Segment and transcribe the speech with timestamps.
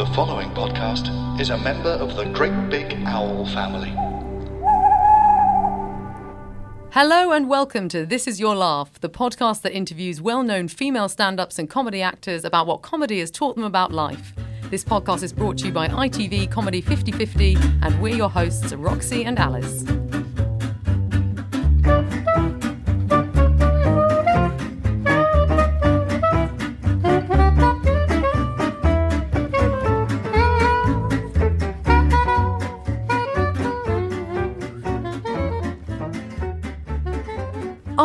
[0.00, 3.90] The following podcast is a member of the Great Big Owl family.
[6.90, 11.10] Hello and welcome to This Is Your Laugh, the podcast that interviews well known female
[11.10, 14.32] stand ups and comedy actors about what comedy has taught them about life.
[14.70, 19.26] This podcast is brought to you by ITV Comedy 5050, and we're your hosts, Roxy
[19.26, 19.84] and Alice.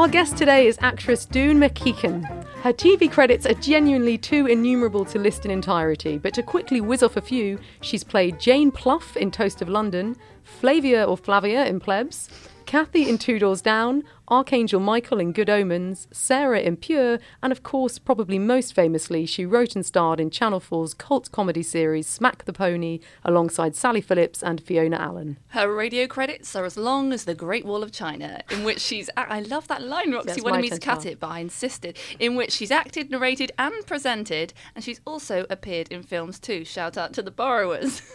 [0.05, 2.23] Our guest today is actress Doon Mackichan.
[2.57, 7.01] Her TV credits are genuinely too innumerable to list in entirety, but to quickly whiz
[7.01, 11.79] off a few, she's played Jane Pluff in Toast of London, Flavia or Flavia in
[11.79, 12.29] Plebs,
[12.67, 17.61] Kathy in Two Doors Down, Archangel Michael in Good Omens, Sarah in Pure, and of
[17.61, 22.45] course, probably most famously, she wrote and starred in Channel 4's cult comedy series Smack
[22.45, 25.37] the Pony alongside Sally Phillips and Fiona Allen.
[25.49, 29.09] Her radio credits are as long as the Great Wall of China, in which she's.
[29.15, 31.97] I love that line, Roxy That's wanted me to cut it, but I insisted.
[32.19, 36.65] In which she's acted, narrated, and presented, and she's also appeared in films too.
[36.65, 38.01] Shout out to The Borrowers.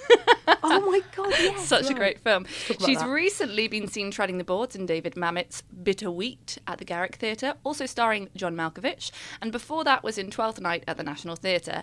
[0.62, 1.66] Oh my god, yes!
[1.66, 2.46] Such a great film.
[2.84, 3.08] She's that.
[3.08, 7.54] recently been seen treading the boards in David Mamet's Bitter Wheat at the Garrick Theatre,
[7.64, 9.10] also starring John Malkovich,
[9.42, 11.82] and before that was in Twelfth Night at the National Theatre.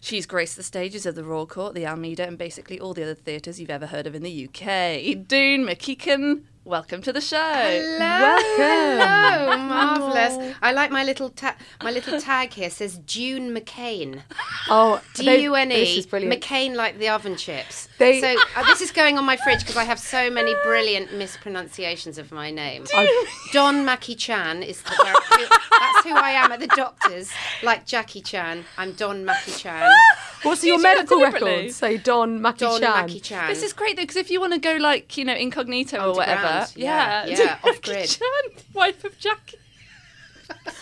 [0.00, 3.14] She's graced the stages of the Royal Court, the Almeida, and basically all the other
[3.14, 5.26] theatres you've ever heard of in the UK.
[5.26, 7.36] Doon Mackichan, welcome to the show.
[7.98, 8.58] Welcome.
[9.00, 10.54] Oh, marvelous!
[10.60, 14.22] I like my little ta- my little tag here says June McCain.
[14.68, 16.42] Oh, D they- U N This E is brilliant.
[16.42, 17.88] McCain like the oven chips.
[17.98, 21.14] They- So uh, this is going on my fridge because I have so many brilliant
[21.14, 22.84] mispronunciations of my name.
[23.52, 25.46] Don Mackie Chan is the, who,
[25.80, 27.30] that's who I am at the doctors.
[27.62, 29.90] Like Jackie Chan, I'm Don Mackie Chan.
[30.42, 31.50] What's Did your you medical deliberately?
[31.56, 31.72] record?
[31.72, 32.90] Say Don Mackie Don Chan.
[33.06, 33.48] Mackie Chan.
[33.48, 36.14] This is great though, because if you want to go like, you know, incognito or
[36.14, 36.57] whatever.
[36.66, 37.30] Underground, yeah, Yeah.
[37.30, 38.08] yeah, Jackie off grid.
[38.08, 39.58] Chan, wife of Jackie.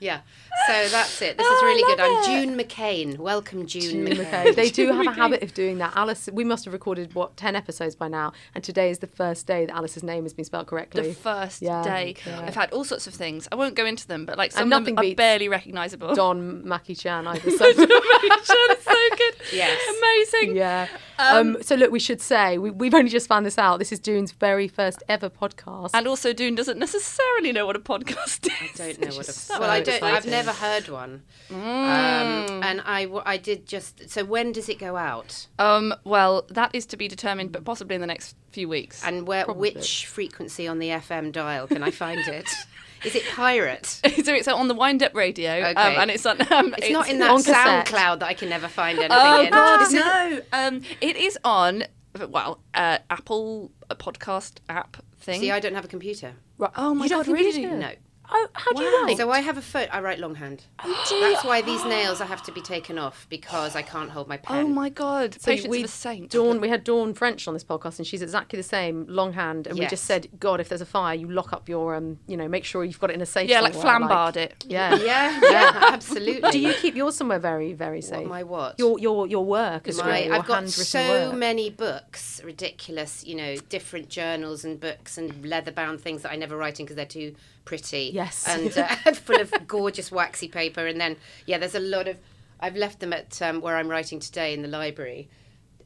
[0.00, 0.20] yeah.
[0.66, 1.38] So that's it.
[1.38, 2.00] This is oh, really good.
[2.00, 3.16] I'm June McCain.
[3.18, 4.20] Welcome, June, McCain.
[4.26, 5.92] Okay, they do have a habit of doing that.
[5.96, 9.46] Alice, we must have recorded what ten episodes by now, and today is the first
[9.46, 11.08] day that Alice's name has been spelled correctly.
[11.08, 12.16] The first Yeah, day.
[12.26, 12.42] yeah.
[12.42, 13.48] I've had all sorts of things.
[13.50, 15.48] I won't go into them, but like And some of nothing them are beats barely
[15.48, 16.14] recognisable.
[16.14, 17.50] Don Mackie Chan either.
[17.50, 19.34] So it's so good.
[19.52, 19.80] Yes.
[19.98, 20.56] Amazing.
[20.56, 20.88] yeah.
[21.20, 23.78] Um, so look, we should say we, we've only just found this out.
[23.78, 25.90] This is Doon's very first ever podcast.
[25.94, 28.80] And also, Doon doesn't necessarily know what a podcast is.
[28.80, 29.70] I don't know what a So well.
[29.70, 30.02] I don't.
[30.02, 31.22] I've never heard one.
[31.50, 31.54] Mm.
[31.54, 34.08] Um, and I, w- I did just.
[34.10, 35.46] So when does it go out?
[35.58, 39.04] Um, well, that is to be determined, but possibly in the next few weeks.
[39.04, 39.46] And where?
[39.46, 42.48] Which frequency on the FM dial can I find it?
[43.04, 43.86] Is it pirate?
[44.24, 46.40] so it's on the Wind Up Radio, um, and it's on.
[46.52, 47.30] Um, It's, not in that.
[47.30, 49.50] SoundCloud that I can never find anything Oh in.
[49.50, 50.40] God, Is no!
[50.52, 51.84] Um, it is on.
[52.28, 55.40] Well, uh, Apple a podcast app thing.
[55.40, 56.34] See, I don't have a computer.
[56.58, 56.70] Right.
[56.76, 57.64] Oh my You God, really?
[57.66, 57.92] No.
[58.32, 59.16] Oh, how do you write?
[59.16, 59.88] So I have a foot.
[59.92, 60.64] I write longhand.
[60.84, 64.36] That's why these nails I have to be taken off because I can't hold my
[64.36, 64.64] pen.
[64.66, 65.34] oh my God!
[65.40, 66.30] So Patience we of a saint.
[66.30, 69.66] Dawn, we had Dawn French on this podcast, and she's exactly the same, longhand.
[69.66, 72.36] And we just said, God, if there's a fire, you lock up your, um, you
[72.36, 73.48] know, make sure you've got it in a safe.
[73.48, 74.64] yeah, like somewhere, flambard it.
[74.70, 74.94] Yeah.
[74.96, 76.50] Yeah, yeah, absolutely.
[76.50, 78.26] Do you keep yours somewhere very, very safe?
[78.28, 78.78] my what?
[78.78, 80.32] Your your your work as My, well.
[80.34, 81.34] I've got handwritten so work.
[81.34, 86.36] many books, ridiculous, you know, different journals and books and leather bound things that I
[86.36, 87.34] never write in because they're too
[87.64, 88.10] pretty.
[88.12, 88.46] Yes.
[88.46, 90.86] And uh, full of gorgeous waxy paper.
[90.86, 91.16] And then,
[91.46, 92.18] yeah, there's a lot of.
[92.58, 95.30] I've left them at um, where I'm writing today in the library.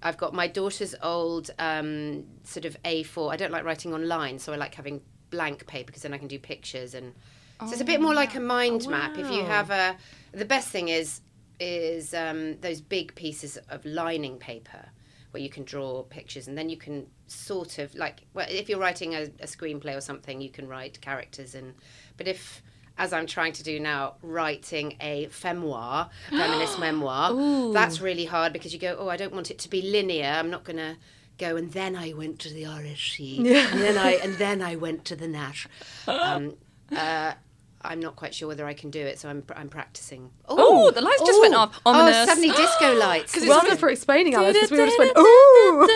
[0.03, 3.32] I've got my daughter's old um, sort of A4.
[3.32, 5.00] I don't like writing online, so I like having
[5.31, 7.15] blank paper because then I can do pictures and.
[7.61, 9.17] So it's a bit more like a mind map.
[9.17, 9.97] If you have a,
[10.32, 11.21] the best thing is
[11.61, 14.91] is um, those big pieces of lining paper
[15.35, 18.79] where you can draw pictures and then you can sort of like well if you're
[18.79, 21.75] writing a, a screenplay or something you can write characters and
[22.17, 22.63] but if
[22.97, 28.73] as I'm trying to do now, writing a femoir, feminist memoir, that's really hard because
[28.73, 30.29] you go, oh, I don't want it to be linear.
[30.29, 30.97] I'm not going to
[31.37, 33.39] go and then I went to the RSC
[33.73, 35.67] and then I and then I went to the Nash.
[36.07, 36.57] Um,
[36.95, 37.33] uh,
[37.85, 40.31] I'm not quite sure whether I can do it, so I'm I'm practicing.
[40.49, 41.81] Oh, the lights just went off.
[41.85, 42.27] Oh, Ominous.
[42.27, 43.35] suddenly disco lights.
[43.47, 45.89] Well done for explaining, Alice, because we all just went, ooh.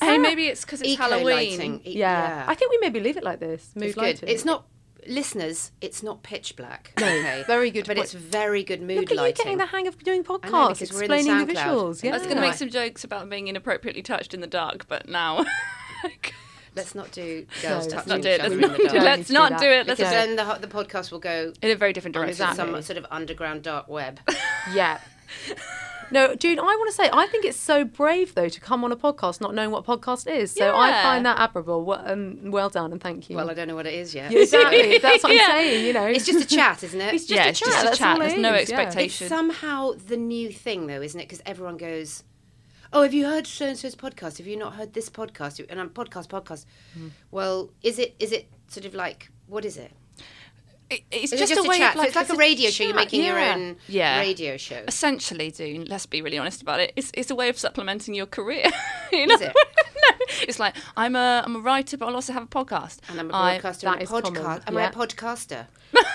[0.00, 1.24] hey, maybe it's because it's Eco Halloween.
[1.26, 1.80] lighting.
[1.84, 2.44] E- yeah.
[2.48, 3.70] I think we maybe leave it like this.
[3.74, 4.02] Mood it's good.
[4.02, 4.28] lighting.
[4.28, 4.66] It's not
[5.06, 5.72] listeners.
[5.80, 6.92] It's not pitch black.
[6.98, 7.44] No, okay?
[7.46, 8.04] very good but point.
[8.04, 9.44] it's very good mood Look at you lighting.
[9.44, 11.64] getting the hang of doing I know, podcasts, because we're in the explaining the, SoundCloud.
[11.66, 12.02] visuals.
[12.02, 12.10] Yeah.
[12.10, 15.08] I was going to make some jokes about being inappropriately touched in the dark, but
[15.08, 15.44] now.
[16.74, 18.40] Let's not do girls let's touching not do it.
[18.40, 18.78] Let's not- dark.
[18.92, 19.86] Let's Let's not do do it.
[19.86, 22.54] Let's because then the the podcast will go in a very different onto direction.
[22.54, 24.20] some sort of underground dark web.
[24.74, 25.00] Yeah.
[26.12, 28.90] No, June, I want to say, I think it's so brave, though, to come on
[28.90, 30.50] a podcast not knowing what a podcast is.
[30.50, 31.84] So I find that admirable.
[31.84, 33.36] Well, um, well done, and thank you.
[33.36, 34.32] well, I don't know what it is yet.
[34.32, 34.98] Yeah, exactly.
[35.02, 35.42] That's what Yeah.
[35.42, 36.06] I'm saying, you know.
[36.06, 37.14] It's just a chat, isn't it?
[37.14, 37.68] It's just yeah, a it's chat.
[37.68, 38.14] just a that's chat.
[38.14, 38.80] all There's no is, yeah.
[38.80, 39.24] expectation.
[39.26, 41.28] It's somehow the new thing, though, isn't it?
[41.28, 42.24] Because everyone goes,
[42.92, 44.38] "Oh, have you heard so and so's podcast?
[44.38, 46.64] Have you not heard this podcast?" And I'm podcast, podcast.
[46.94, 47.08] Hmm.
[47.30, 49.92] Well, is it is it sort of like what is it?
[50.90, 51.94] It- it's just, it just a way chat?
[51.94, 52.82] of So it's like a radio show.
[52.82, 53.54] You're making your yeah.
[53.54, 54.18] own Yeah.
[54.18, 54.82] radio show.
[54.88, 56.92] Essentially, Doon, let's be really honest about it.
[56.96, 58.66] It's, it's a way of supplementing your career.
[59.12, 59.34] you know?
[59.36, 59.54] Is it?
[59.94, 60.16] no,
[60.48, 62.98] it's like I'm a I'm a writer, but I'll also have a podcast.
[63.08, 64.62] And I'm a I- broadcaster that and a is common, podcast.
[64.66, 64.80] Am yeah.
[64.80, 65.66] I a podcaster?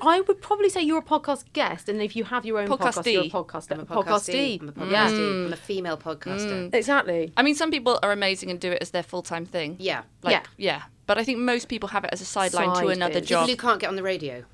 [0.00, 3.10] I would probably say you're a podcast guest, and if you have your own podcast,
[3.12, 3.30] you're a Podcastee.
[3.30, 3.72] podcaster.
[3.72, 4.60] I'm a podcastee.
[4.62, 5.08] I'm a Yeah.
[5.08, 5.18] podcastee.
[5.18, 5.46] Mm.
[5.46, 6.70] I'm a female podcaster.
[6.70, 6.74] Mm.
[6.74, 7.32] Exactly.
[7.36, 9.76] I mean, some people are amazing and do it as their full time thing.
[9.78, 10.02] Yeah.
[10.22, 10.42] Like, Yeah.
[10.56, 10.82] yeah.
[11.06, 13.28] But I think most people have it as a sideline to another biz.
[13.28, 13.46] job.
[13.46, 14.44] People who can't get on the radio.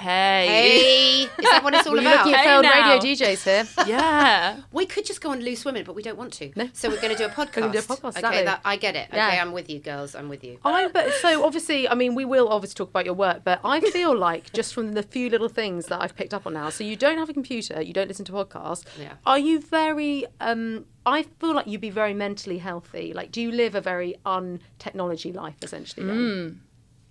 [0.00, 0.46] Hey.
[0.46, 2.26] Hey, is that what it's all Well, you're about?
[2.26, 2.96] looking at Hey failed now.
[2.98, 3.86] radio DJs here.
[3.86, 4.60] Yeah.
[4.72, 6.50] We could just go on loose women, but we don't want to.
[6.56, 6.68] No.
[6.72, 7.52] So we're going to do a podcast.
[7.52, 9.08] gonna do a podcast, Okay, that, I get it.
[9.08, 9.42] Okay, Yeah.
[9.42, 10.14] I'm with you, girls.
[10.14, 10.58] I'm with you.
[10.64, 13.80] I but so obviously, I mean, we will obviously talk about your work, but I
[13.80, 16.70] feel like just from the few little things that I've picked up on now.
[16.70, 18.84] So you don't have a computer, you don't listen to podcasts.
[18.98, 19.14] Yeah.
[19.26, 20.26] Are you very?
[20.40, 23.12] um I feel like you'd be very mentally healthy.
[23.12, 26.06] Like, do you live a very un-technology life essentially?
[26.06, 26.60] Then?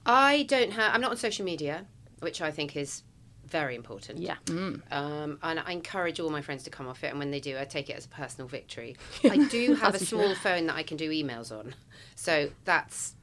[0.06, 0.94] I don't have.
[0.96, 1.86] I'm not on social media,
[2.20, 3.04] which I think is
[3.46, 4.20] very important.
[4.20, 4.36] Yeah.
[4.48, 7.58] Um, and I encourage all my friends to come off it, and when they do,
[7.58, 8.96] I take it as a personal victory.
[9.24, 11.76] I do have a small phone that I can do emails on,
[12.16, 13.16] so that's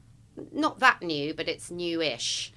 [0.51, 2.51] not that new, but it's newish.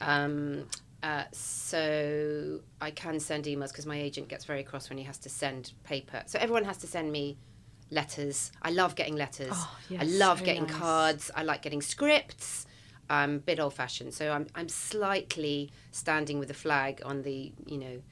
[0.00, 0.66] Um,
[1.02, 5.18] uh, so I can send emails because my agent gets very cross when he has
[5.18, 6.22] to send paper.
[6.26, 7.38] So everyone has to send me
[7.90, 8.50] letters.
[8.62, 9.52] I love getting letters.
[9.52, 10.74] Oh, I love getting nice.
[10.76, 11.30] cards.
[11.34, 12.65] I like getting scripts.
[13.08, 17.52] I'm a bit old fashioned, so I'm I'm slightly standing with the flag on the
[17.66, 18.02] you know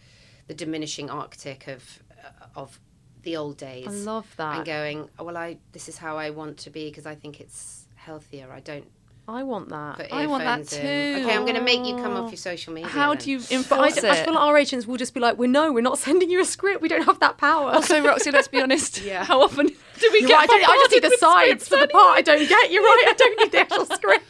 [0.46, 2.78] the diminishing Arctic of uh, of
[3.22, 3.86] the old days.
[3.86, 4.56] I love that.
[4.56, 7.40] And going, oh, well, I this is how I want to be because I think
[7.40, 8.52] it's healthier.
[8.52, 8.90] I don't
[9.26, 9.96] I want that.
[9.96, 10.80] put I want that earphones in.
[10.82, 11.24] too.
[11.26, 12.88] Okay, I'm going to make you come off your social media.
[12.90, 13.24] How then.
[13.24, 13.38] do you
[13.68, 15.98] But I, I feel like our agents will just be like, "We know we're not
[16.06, 16.82] sending you a script.
[16.82, 19.00] We don't have that power." also, Roxy, let's be honest.
[19.02, 19.24] Yeah.
[19.24, 19.66] How often
[19.98, 21.88] do we You're get right, I, don't, I just need the sides scripts for the
[21.88, 22.70] part I don't get.
[22.70, 23.04] You're right.
[23.08, 24.24] I don't need the actual script.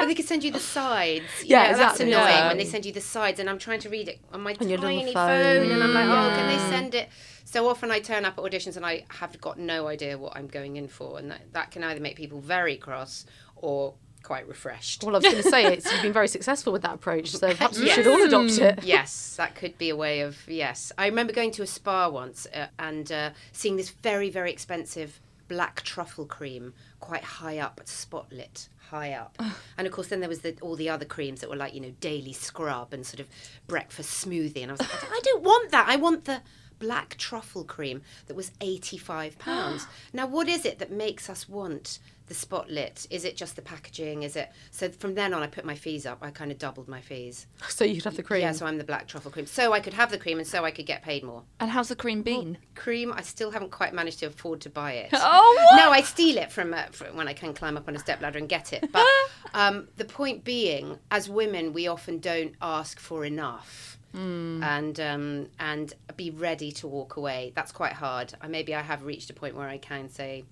[0.00, 1.24] Oh, they can send you the sides.
[1.44, 2.12] Yeah, Yeah, that's exactly.
[2.12, 2.48] annoying Yeah.
[2.48, 4.68] when they send you the sides, and I'm trying to read it on my On
[4.68, 5.28] your little tiny phone.
[5.64, 5.70] phone.
[5.70, 7.08] and I'm like, oh, can they send it?
[7.44, 10.46] So often I turn up at auditions and I have got no idea what I'm
[10.46, 13.26] going in for, and that, that can either make people very cross
[13.56, 15.02] or quite refreshed.
[15.04, 17.48] Well, I was going to say it's you've been very successful with that approach, so
[17.54, 17.94] perhaps we Yes.
[17.96, 18.82] should all adopt it.
[18.84, 20.92] yes, that could be a way of yes.
[20.98, 25.20] I remember going to a spa once uh, and uh, seeing this very very expensive
[25.48, 29.36] black truffle cream quite high up, spotlit high up,
[29.78, 31.80] and of course then there was the, all the other creams that were like you
[31.80, 33.26] know daily scrub and sort of
[33.66, 35.88] breakfast smoothie, and I was like, I don't want that.
[35.88, 36.42] I want the
[36.78, 39.86] black truffle cream that was eighty five pounds.
[40.12, 41.98] now, what is it that makes us want?
[42.30, 43.08] The spotlit?
[43.10, 44.22] Is it just the packaging?
[44.22, 44.88] Is it so?
[44.88, 46.18] From then on, I put my fees up.
[46.22, 47.48] I kind of doubled my fees.
[47.68, 48.42] So you'd have the cream.
[48.42, 49.46] Yeah, so I'm the black truffle cream.
[49.46, 51.42] So I could have the cream and so I could get paid more.
[51.58, 52.56] And how's the cream been?
[52.76, 55.10] Cream, I still haven't quite managed to afford to buy it.
[55.22, 55.82] Oh, what?
[55.84, 58.38] No, I steal it from, uh, from when I can climb up on a stepladder
[58.38, 58.90] and get it.
[58.92, 59.06] But
[59.54, 63.98] um, the point being, as women, we often don't ask for enough.
[64.12, 67.52] And um, and be ready to walk away.
[67.54, 68.34] That's quite hard.
[68.40, 70.44] I, maybe I have reached a point where I can say,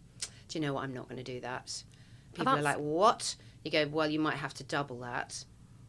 [0.49, 0.85] "Do you know what?
[0.85, 1.85] I'm not going to do that."
[2.35, 5.45] People are like, "What?" You go, "Well, you might have to double that."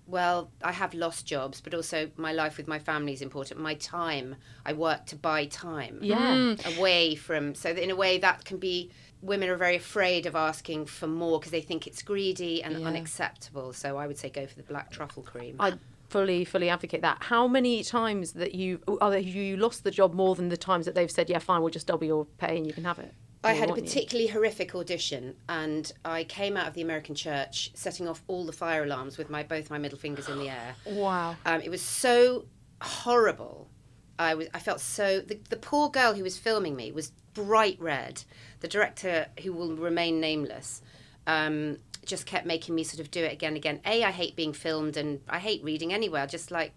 [0.08, 3.60] Well, I have lost jobs, but also my life with my family is important.
[3.60, 6.36] My time, I work to buy time Yeah.
[6.36, 6.78] Mm.
[6.78, 7.54] away from.
[7.54, 8.90] So that in a way, that can be.
[9.22, 12.88] Women are very afraid of asking for more because they think it's greedy and Yeah.
[12.88, 13.74] unacceptable.
[13.74, 15.58] So I would say go for the black truffle cream.
[15.60, 15.74] I
[16.10, 17.18] fully, fully advocate that.
[17.24, 20.96] How many times that you are you lost the job more than the times that
[20.96, 23.14] they've said, "Yeah, fine, we'll just double your pay and you can have it."
[23.44, 23.88] I had a want you.
[23.88, 28.52] particularly horrific audition, and I came out of the American church setting off all the
[28.52, 30.76] fire alarms with my both my middle fingers in the air.
[30.86, 31.36] Wow.
[31.46, 32.46] Um, it was so
[32.82, 33.70] horrible.
[34.18, 34.48] I was.
[34.54, 35.22] I felt so.
[35.22, 38.24] The, the poor girl who was filming me was bright red.
[38.60, 40.82] The director, who will remain nameless,
[41.26, 43.80] um, just kept making me sort of do it again and again.
[43.86, 46.20] A, I hate being filmed and I hate reading anyway.
[46.20, 46.74] I just like,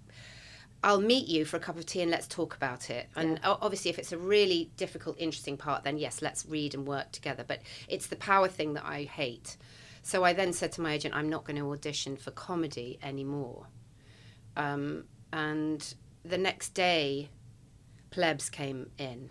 [0.85, 3.09] I'll meet you for a cup of tea and let's talk about it.
[3.15, 6.87] And o- obviously, if it's a really difficult, interesting part, then yes, let's read and
[6.87, 7.45] work together.
[7.47, 9.57] But it's the power thing that I hate.
[10.03, 13.67] So I then said to my agent, I'm not going to audition for comedy anymore.
[14.57, 17.29] Um, and the next day,
[18.11, 19.31] plebs came in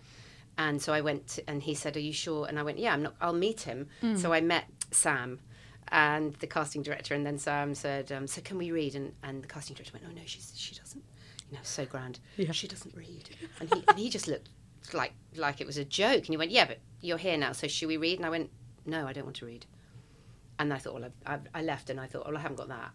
[0.58, 2.92] and so i went to, and he said are you sure and i went yeah
[2.92, 3.86] i'm not i'll meet him
[4.18, 5.38] so i met sam
[5.88, 9.40] and the casting director and then sam said um, so can we read and, and
[9.42, 11.02] the casting director went oh no she's, she doesn't
[11.62, 12.52] so grand Yeah.
[12.52, 13.30] she doesn't read
[13.60, 14.48] and he, and he just looked
[14.92, 17.66] like like it was a joke and he went yeah but you're here now so
[17.68, 18.50] should we read and i went
[18.86, 19.66] no i don't want to read
[20.58, 22.68] and i thought well i, I, I left and i thought well i haven't got
[22.68, 22.90] that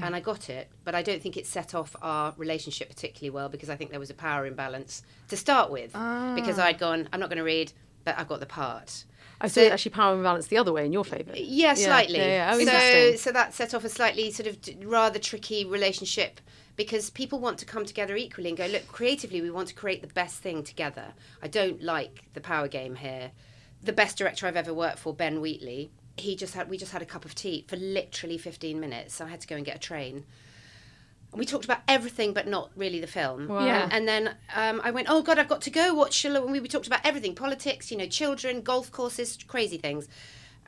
[0.00, 3.48] and I got it, but I don't think it set off our relationship particularly well
[3.48, 5.92] because I think there was a power imbalance to start with.
[5.92, 6.64] Because ah.
[6.64, 7.72] I'd gone, I'm not going to read,
[8.04, 9.04] but I've got the part.
[9.40, 11.32] I saw actually power imbalance the other way in your favour.
[11.34, 12.18] Yeah, slightly.
[12.18, 13.10] Yeah, yeah.
[13.10, 16.40] Oh, so, so that set off a slightly sort of rather tricky relationship
[16.76, 20.00] because people want to come together equally and go, look, creatively, we want to create
[20.00, 21.12] the best thing together.
[21.42, 23.32] I don't like the power game here.
[23.82, 27.02] The best director I've ever worked for, Ben Wheatley, he just had we just had
[27.02, 29.14] a cup of tea for literally 15 minutes.
[29.14, 30.24] So I had to go and get a train.
[31.32, 33.48] And we talked about everything but not really the film.
[33.48, 33.88] Yeah.
[33.90, 35.94] And, then um, I went, oh God, I've got to go.
[35.94, 39.78] What shall And we, we talked about everything politics, you know, children, golf courses, crazy
[39.78, 40.08] things.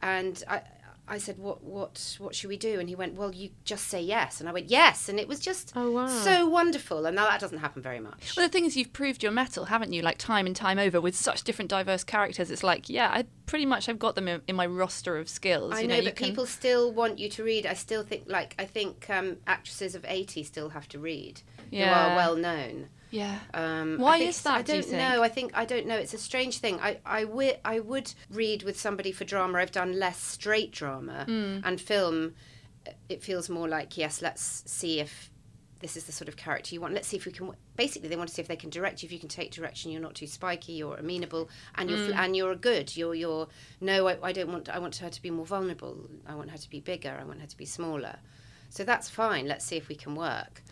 [0.01, 0.63] And I,
[1.07, 2.81] I said, what, what, what should we do?
[2.81, 4.41] And he went, well, you just say yes.
[4.41, 5.09] And I went, yes.
[5.09, 6.07] And it was just Oh, wow.
[6.07, 7.05] so wonderful.
[7.05, 8.35] And now that doesn't happen very much.
[8.37, 10.01] Well, the thing is, you've proved your mettle, haven't you?
[10.01, 12.51] Like time and time over with such different, diverse characters.
[12.51, 15.75] It's like, yeah, I pretty much I've got them in, in my roster of skills.
[15.75, 17.67] I you know, you but can- people still want you to read.
[17.67, 21.83] I still think, like, I think um, actresses of 80 still have to read who
[21.83, 22.89] are well known.
[23.11, 23.39] Yeah.
[23.53, 24.97] Um, Why is that, I do don't think?
[24.99, 25.23] know.
[25.23, 25.97] I think I don't know.
[25.97, 26.81] It's a strange thing.
[26.81, 29.59] I I wi- I would read with somebody for drama.
[29.59, 31.59] I've done less straight drama Hmm.
[31.65, 32.35] and film.
[33.09, 34.21] It feels more like yes.
[34.21, 35.31] Let's see if
[35.81, 36.95] this is the sort of character you want.
[36.95, 37.51] Let's see if we can.
[37.77, 39.07] Basically, they want to see if they can direct you.
[39.07, 40.73] If you can take direction, you're not too spiky.
[40.73, 42.07] You're amenable, and you're Hmm.
[42.07, 42.97] fl- and you're good.
[42.97, 43.49] You're you're
[43.81, 44.09] no.
[44.09, 44.69] I, I don't want.
[44.69, 46.11] I want her to be more vulnerable.
[46.27, 47.17] I want her to be bigger.
[47.21, 48.19] I want her to be smaller.
[48.71, 49.47] So that's fine.
[49.47, 50.63] Let's see if we can work.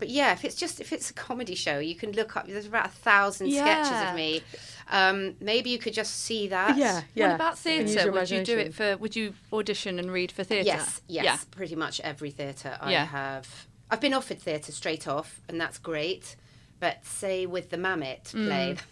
[0.00, 2.48] But yeah, if it's just if it's a comedy show, you can look up.
[2.48, 4.42] There's about a thousand sketches of me.
[4.90, 6.76] Um, maybe you could just see that.
[6.76, 7.28] Yeah, yeah.
[7.28, 8.10] What about And use theatre?
[8.12, 8.96] Would you do it for?
[8.96, 10.66] Would you audition and read for theatre?
[10.66, 11.24] Yes, yes.
[11.24, 11.36] Yeah.
[11.52, 13.04] Pretty much every theatre I Yeah.
[13.04, 13.66] have.
[13.90, 16.34] I've been offered theatre straight off, and that's great.
[16.80, 18.46] But say with the Mamet Mm.
[18.46, 18.76] play.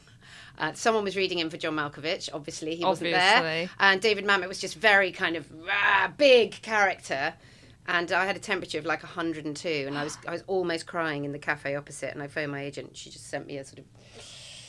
[0.61, 2.29] Uh, someone was reading in for John Malkovich.
[2.33, 7.35] Obviously, he wasn't there, and David Mamet was just very kind of rah, big character.
[7.89, 11.25] And I had a temperature of like 102, and I was I was almost crying
[11.25, 12.13] in the cafe opposite.
[12.13, 12.95] And I phoned my agent.
[12.97, 13.87] She just sent me a sort of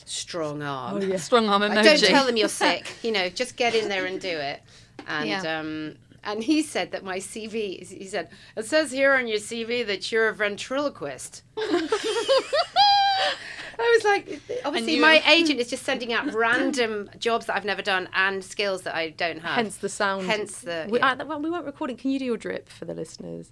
[0.05, 1.17] strong arm.
[1.17, 1.75] Strong arm emoji.
[1.75, 2.87] Like, don't tell them you're sick.
[3.03, 4.61] You know, just get in there and do it.
[5.05, 5.59] And Yeah.
[5.59, 7.85] um, and he said that my CV.
[7.85, 11.43] He said it says here on your CV that you're a ventriloquist.
[13.79, 17.65] I was like, obviously, you- my agent is just sending out random jobs that I've
[17.65, 19.55] never done and skills that I don't have.
[19.55, 20.25] Hence the sound.
[20.27, 20.87] Hence the.
[20.89, 21.23] We, yeah.
[21.23, 21.97] well, we weren't recording.
[21.97, 23.51] Can you do your drip for the listeners?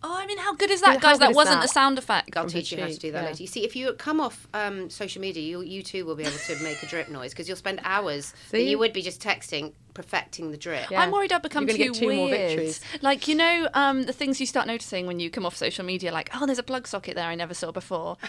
[0.00, 1.18] Oh, I mean, how good is How that, guys?
[1.18, 1.64] That wasn't that?
[1.64, 2.36] a sound effect.
[2.36, 3.28] I'll teach you how to do that yeah.
[3.30, 3.42] later.
[3.42, 6.38] You see, if you come off um, social media, you you too will be able
[6.38, 9.72] to make a drip noise because you'll spend hours that you would be just texting,
[9.98, 10.90] perfecting the drip.
[10.92, 11.02] Yeah.
[11.02, 12.18] I'm worried I'll become You're too get two weird.
[12.18, 12.80] more victories.
[13.02, 16.12] Like you know, um, the things you start noticing when you come off social media,
[16.12, 18.16] like oh, there's a plug socket there I never saw before.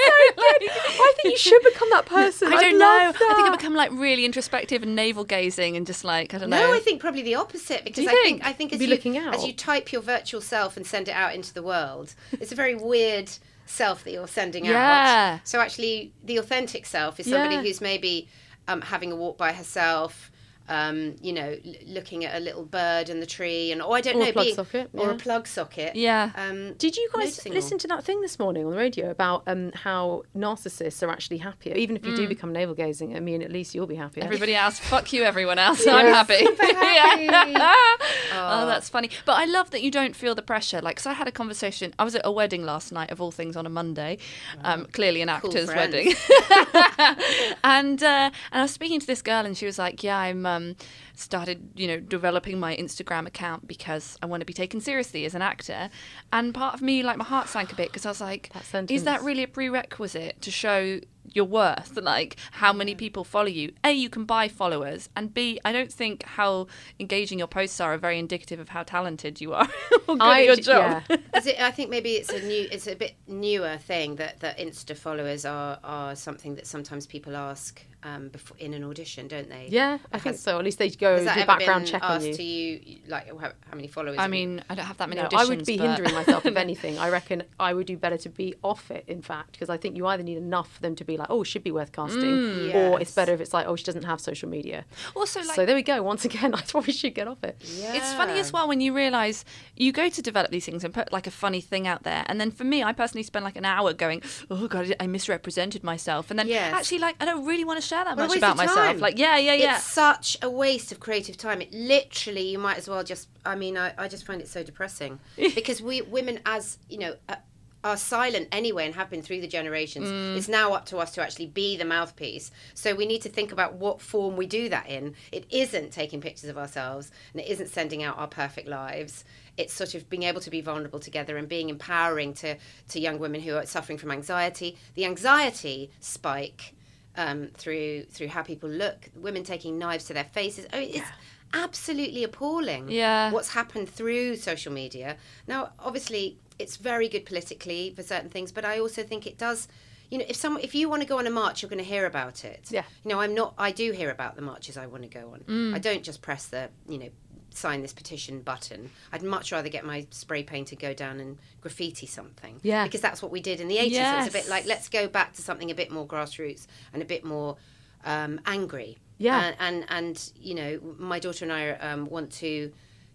[0.00, 2.52] I think you should become that person.
[2.52, 2.86] I I'd don't know.
[2.86, 3.52] love I think that.
[3.52, 6.58] I become like really introspective and navel gazing and just like I don't know.
[6.58, 8.46] No, I think probably the opposite because you I think think?
[8.46, 9.34] I think as Be you looking out.
[9.34, 12.54] as you type your virtual self and send it out into the world, it's a
[12.54, 13.30] very weird
[13.66, 15.38] self that you're sending Yeah.
[15.40, 15.46] out.
[15.46, 17.62] So actually, the authentic self is somebody Yeah.
[17.62, 18.28] who's maybe
[18.66, 20.30] um, having a walk by herself.
[20.68, 24.00] Um, you know, l- looking at a little bird in the tree, and oh, I
[24.00, 25.96] don't Or a know, plug being- socket, or a plug socket.
[25.96, 26.30] Yeah.
[26.36, 27.78] Um, Did you guys listen more.
[27.80, 31.74] to that thing this morning on the radio about um, how narcissists are actually happier?
[31.74, 34.24] Even if you do become navel gazing, I mean, at least you'll be happier.
[34.24, 35.86] Everybody else, fuck you, everyone else.
[35.86, 36.44] I'm happy.
[36.58, 37.24] happy.
[37.24, 37.72] Yeah.
[38.34, 39.10] oh, that's funny.
[39.24, 40.80] But I love that you don't feel the pressure.
[40.82, 41.94] Like, 'cause I had a conversation.
[41.98, 44.18] I was at a wedding last night, of all things, on a Monday.
[44.62, 45.94] Um, clearly, an actor's friends.
[45.94, 46.14] wedding.
[47.64, 50.44] and uh, and I was speaking to this girl, and she was like, "Yeah, I'm
[50.58, 50.76] um,
[51.18, 55.34] started, you know, developing my Instagram account because I want to be taken seriously as
[55.34, 55.90] an actor."
[56.32, 58.90] And part of me, like, my heart sank a bit because I was like, That
[58.90, 61.00] "Is that really a prerequisite to show?"
[61.34, 63.72] your worth, like how many people follow you.
[63.84, 66.66] A, you can buy followers, and B, I don't think how
[66.98, 69.68] engaging your posts are are very indicative of how talented you are
[70.08, 71.02] or good I at your job.
[71.08, 71.16] yeah.
[71.36, 74.58] Is it, I think maybe it's a new, it's a bit newer thing that that
[74.58, 79.48] Insta followers are are something that sometimes people ask um, before in an audition, don't
[79.48, 79.68] they?
[79.70, 80.58] Yeah, I think so.
[80.58, 82.34] At least they go Has do that a ever background been check on asked you.
[82.34, 84.18] to you, like how, how many followers?
[84.18, 85.38] I have you- mean, I don't have that many No, auditions.
[85.40, 86.98] I would be but- hindering myself if anything.
[86.98, 89.96] I reckon I would do better to be off it, in fact, because I think
[89.96, 92.74] you either need enough for them to be like, oh, she'd be worth casting, Mm.
[92.74, 94.84] or it's better if it's like, oh, she doesn't have social media.
[95.16, 96.02] Also, like, so there we go.
[96.02, 97.56] Once again, I probably should get off it.
[97.60, 99.44] It's funny as well when you realise
[99.76, 102.40] you go to develop these things and put like a funny thing out there, and
[102.40, 106.30] then for me, I personally spend like an hour going, "Oh God, I misrepresented myself,"
[106.30, 106.72] and then Yes.
[106.74, 109.00] actually, like, I don't really want to share that What a much about myself.
[109.00, 109.76] Like, yeah, yeah, yeah.
[109.76, 111.60] It's such a waste of creative time.
[111.60, 113.28] It literally, you might as well just.
[113.44, 117.14] I mean, I, I just find it so depressing because we women, as you know,
[117.28, 117.36] uh,
[117.84, 120.08] are silent anyway and have been through the generations.
[120.08, 120.36] Mm.
[120.36, 122.50] It's now up to us to actually be the mouthpiece.
[122.74, 125.14] So we need to think about what form we do that in.
[125.30, 129.24] It isn't taking pictures of ourselves and it isn't sending out our perfect lives.
[129.56, 132.56] It's sort of being able to be vulnerable together and being empowering to,
[132.88, 134.76] to young women who are suffering from anxiety.
[134.94, 136.74] The anxiety spike
[137.18, 140.66] um, through through how people look, women taking knives to their faces.
[140.72, 141.10] I mean, it's
[141.52, 142.88] absolutely appalling.
[142.88, 143.30] Yeah.
[143.32, 145.16] what's happened through social media.
[145.46, 149.68] Now, obviously, it's very good politically for certain things, but I also think it does.
[150.10, 151.90] You know, if some if you want to go on a march, you're going to
[151.90, 152.68] hear about it.
[152.70, 152.84] Yeah.
[153.04, 153.52] You know, I'm not.
[153.58, 155.40] I do hear about the marches I want to go on.
[155.40, 155.74] Mm.
[155.74, 157.10] I don't just press the you know
[157.50, 158.90] sign this petition button.
[159.12, 162.60] I'd much rather get my spray paint and go down and graffiti something.
[162.62, 162.84] Yeah.
[162.84, 163.92] Because that's what we did in the 80s.
[163.92, 167.02] It was a bit like let's go back to something a bit more grassroots and
[167.02, 167.56] a bit more
[168.04, 168.98] um, angry.
[169.18, 169.40] Yeah.
[169.40, 172.72] And, and and you know, my daughter and I um, want to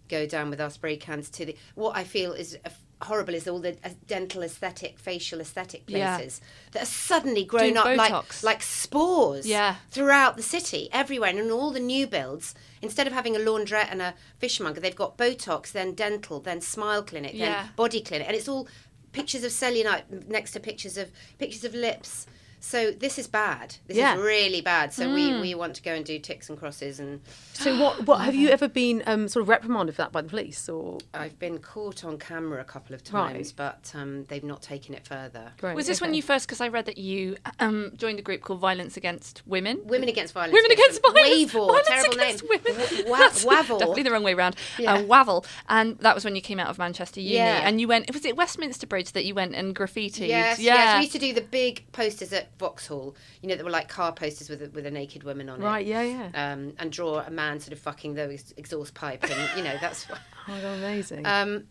[0.08, 1.56] go down with our spray cans to the.
[1.74, 2.70] What I feel is uh,
[3.04, 3.72] horrible is all the
[4.06, 6.16] dental aesthetic, facial aesthetic Yeah.
[6.18, 6.40] places
[6.72, 8.42] that are suddenly grown Doing up like Botox.
[8.42, 9.76] like spores Yeah.
[9.90, 12.54] throughout the city, everywhere, and in all the new builds.
[12.82, 17.02] Instead of having a laundrette and a fishmonger, they've got Botox, then dental, then smile
[17.02, 17.62] clinic, Yeah.
[17.62, 18.68] then body clinic, and it's all
[19.12, 22.26] pictures of cellulite next to pictures of pictures of lips.
[22.64, 23.76] So this is bad.
[23.86, 24.14] This Yeah.
[24.16, 24.94] is really bad.
[24.94, 27.20] So we, we want to go and do ticks and crosses, and
[27.52, 28.06] So what?
[28.06, 30.98] What have you ever been um, sort of reprimanded for that by the police or?
[31.12, 33.34] I've been caught on camera a couple of Right.
[33.34, 35.52] times, but um, they've not taken it further.
[35.60, 36.46] Great, Was this when you first?
[36.46, 39.82] Because I read that you um, joined a group called Violence Against Women.
[39.84, 40.54] Women Against Violence.
[40.54, 41.52] Women Against Violence.
[41.52, 42.60] Wavell, Violence terrible against name.
[42.64, 43.10] Women.
[43.10, 43.78] Wa- That's Wavell.
[43.78, 44.56] Definitely the wrong way round.
[44.78, 44.94] Yeah.
[44.94, 45.44] Uh, Wavell.
[45.68, 47.34] And that was when you came out of Manchester Uni.
[47.34, 47.68] Yeah.
[47.68, 50.28] And you went, was it Westminster Bridge that you went and graffitied?
[50.28, 50.74] Yes, yeah.
[50.74, 50.96] yes.
[50.96, 53.16] We used to do the big posters at Vauxhall.
[53.42, 55.64] You know, that were like car posters with a, with a naked woman on it.
[55.64, 55.86] Right.
[55.86, 56.02] Yeah.
[56.02, 56.52] Yeah.
[56.52, 59.76] Um, and draw a man sort of fucking the ex- exhaust pipe, and you know
[59.80, 60.18] that's what.
[60.48, 61.26] oh god, amazing.
[61.26, 61.64] Um,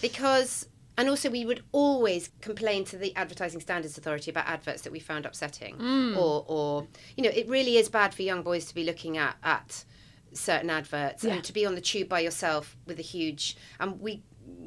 [0.00, 4.92] because, and also we would always complain to the Advertising Standards Authority about adverts that
[4.92, 5.76] we found upsetting,
[6.16, 9.36] or, or you know, it really is bad for young boys to be looking at
[9.42, 9.84] at
[10.32, 11.34] certain adverts Yeah.
[11.34, 13.56] and to be on the tube by yourself with a huge.
[13.78, 14.22] And we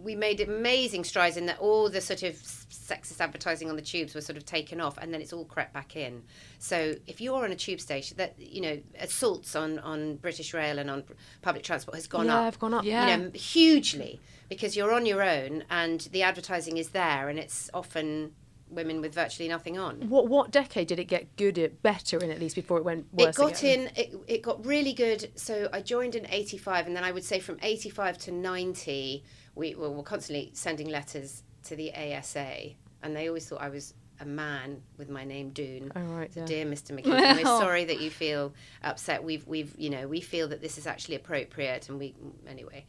[0.08, 4.16] we made amazing strides in that all the sort of sexist advertising on the tubes
[4.16, 6.24] was sort of taken off and then it's all crept back in
[6.60, 10.80] so if you're on a tube station that you know assaults on on british rail
[10.80, 11.04] and on
[11.42, 12.86] public transport has gone yeah, up I've gone up.
[12.86, 13.18] Yeah.
[13.18, 17.70] you know, hugely because you're on your own and the advertising is there and it's
[17.74, 18.32] often
[18.70, 20.10] women with virtually nothing on.
[20.10, 23.08] What what decade did it get good at better in at least before it went
[23.14, 23.36] worse?
[23.36, 23.80] It got again?
[23.80, 23.92] in.
[23.96, 25.32] It, it got really good.
[25.36, 29.24] So I joined in '85, and then I would say from '85 to '90,
[29.56, 32.72] we were, were constantly sending letters to the ASA,
[33.04, 35.92] and they always thought I was a man with my name Doon.
[35.96, 36.46] Oh, right, So yeah.
[36.46, 36.92] dear Mr.
[36.92, 38.54] McKeon, we're sorry that you feel
[38.84, 39.24] upset.
[39.24, 42.16] We've we've you know we feel that this is actually appropriate, and we
[42.48, 42.86] anyway.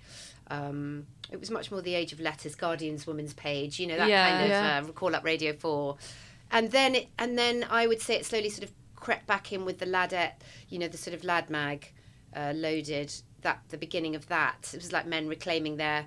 [0.51, 4.09] Um, it was much more the age of letters, Guardian's Woman's Page, you know that
[4.09, 4.29] Yeah.
[4.31, 4.83] kind of Yeah.
[4.89, 5.99] uh, call up Radio Four,
[6.51, 9.65] and then it, and then I would say it slowly sort of crept back in
[9.65, 11.93] with the ladette, you know, the sort of lad mag,
[12.35, 13.13] uh, loaded.
[13.43, 16.07] That the beginning of that, it was like men reclaiming their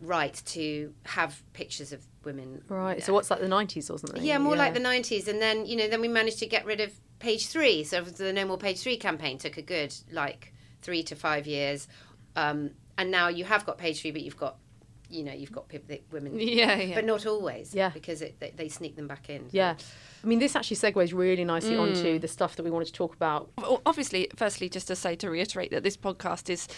[0.00, 2.62] right to have pictures of women.
[2.68, 3.02] Right.
[3.02, 4.22] So what's like the nineties or something?
[4.22, 6.80] Yeah, more like the nineties, and then you know, then we managed to get rid
[6.80, 7.84] of page three.
[7.84, 11.88] So the No More Page Three campaign took a good like three to five years,
[12.36, 14.56] um, and now you have got page three, but you've got,
[15.08, 16.94] you know, you've got people, women, Yeah, yeah.
[16.94, 17.88] but not always, Yeah.
[17.90, 19.40] because it, they, they sneak them back in.
[19.50, 19.56] so.
[19.56, 19.74] Yeah.
[20.22, 21.80] I mean, this actually segues really nicely Mm.
[21.96, 23.50] onto the stuff that we wanted to talk about.
[23.86, 26.68] Obviously, firstly, just to say to reiterate that this podcast is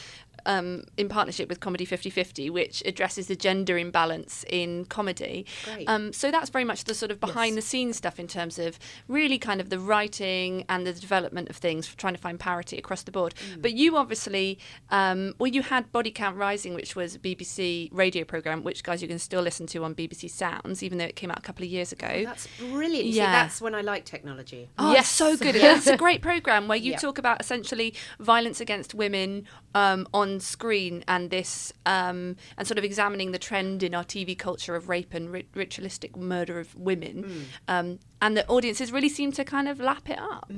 [0.47, 5.47] um, in partnership with Comedy 5050, which addresses the gender imbalance in comedy.
[5.87, 8.79] Um, so that's very much the sort of behind the scenes stuff in terms of
[9.09, 12.77] really kind of the writing and the development of things, for trying to find parity
[12.79, 13.35] across the board.
[13.55, 13.63] Mm.
[13.63, 14.59] But you obviously,
[14.91, 18.83] um, well, you had Body Count Rising, which was a BBC radio radio program, which
[18.83, 21.41] guys you can still listen to on BBC Sounds, even though it came out a
[21.41, 22.25] couple of years ago.
[22.25, 23.07] That's brilliant.
[23.07, 23.13] Yeah.
[23.27, 24.69] See, that's when I like technology.
[24.79, 25.05] Oh, Yes.
[25.05, 25.55] it's so good.
[25.73, 26.99] It's a great program where you Yeah.
[26.99, 32.85] talk about essentially violence against women um, on screen and this um, and sort of
[32.85, 37.47] examining the trend in our TV culture of rape and ri- ritualistic murder of women.
[37.69, 40.51] Um, and the audiences really seem to kind of lap it up.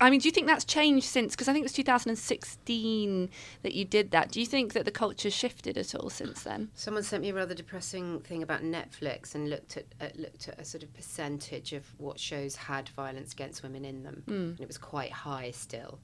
[0.00, 1.34] I mean, do you think that's changed since?
[1.34, 3.30] Because I think it was 2016
[3.62, 4.30] that you did that.
[4.32, 6.70] Do you think that the culture shifted at all since then?
[6.74, 10.58] Someone sent me a rather depressing thing about Netflix and looked at uh, looked at
[10.58, 14.66] a sort of percentage of what shows had violence against women in them, and it
[14.66, 16.00] was quite high still.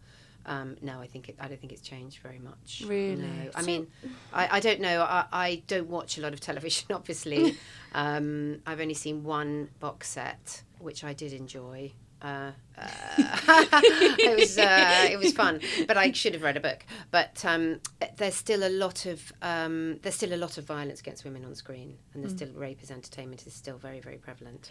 [0.46, 2.82] Um, no, I think it, I don't think it's changed very much.
[2.86, 3.16] Really?
[3.16, 3.50] No.
[3.54, 3.86] I mean,
[4.32, 5.02] I, I don't know.
[5.02, 6.86] I, I don't watch a lot of television.
[6.92, 7.56] Obviously,
[7.94, 11.92] um, I've only seen one box set, which I did enjoy.
[12.22, 12.86] Uh, uh,
[13.82, 16.84] it was uh, it was fun, but I should have read a book.
[17.10, 17.80] But um,
[18.16, 21.54] there's still a lot of um, there's still a lot of violence against women on
[21.54, 24.70] screen, and there's still rape as entertainment is still very very prevalent.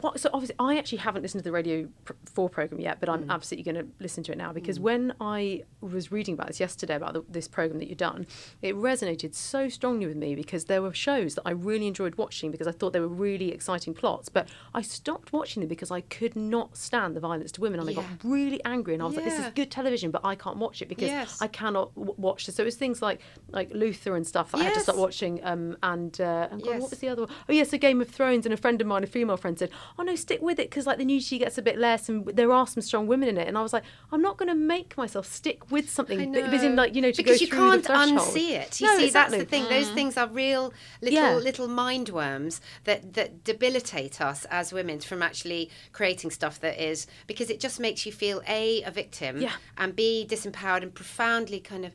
[0.00, 1.88] What, so obviously, I actually haven't listened to the Radio
[2.34, 3.30] 4 program yet, but I'm Mm.
[3.30, 6.94] absolutely going to listen to it now because when I was reading about this yesterday
[6.94, 8.26] about the, this program that you've done,
[8.62, 12.50] it resonated so strongly with me because there were shows that I really enjoyed watching
[12.50, 16.00] because I thought they were really exciting plots, but I stopped watching them because I
[16.00, 19.16] could not stand the violence to women and I got really angry and I was
[19.16, 21.38] like, this is good television, but I can't watch it because Yes.
[21.40, 22.54] I cannot w- watch this.
[22.56, 24.82] So it was things like like Luther and stuff that I had to Yes.
[24.84, 25.40] start watching.
[25.44, 26.80] Um, and uh, and God, Yes.
[26.82, 27.30] what was the other one?
[27.48, 28.46] Oh yes, a Game of Thrones.
[28.46, 30.86] And a friend of mine, a female friend, said, "Oh no, stick with it because
[30.86, 33.48] like the nudity gets a bit less, and there are some strong women in it."
[33.48, 36.40] And I was like, "I'm not going to make myself stick with something, I b-
[36.56, 38.80] as in like you know to because you can't unsee it.
[38.80, 39.38] You No, see, exactly.
[39.38, 39.68] that's the thing.
[39.68, 41.34] Those things are real little Yeah.
[41.36, 47.06] little mind worms that that debilitate us as women from actually creating stuff that is
[47.32, 49.52] because it just makes you feel a a victim Yeah.
[49.78, 51.92] and b disempowered and profoundly kind of.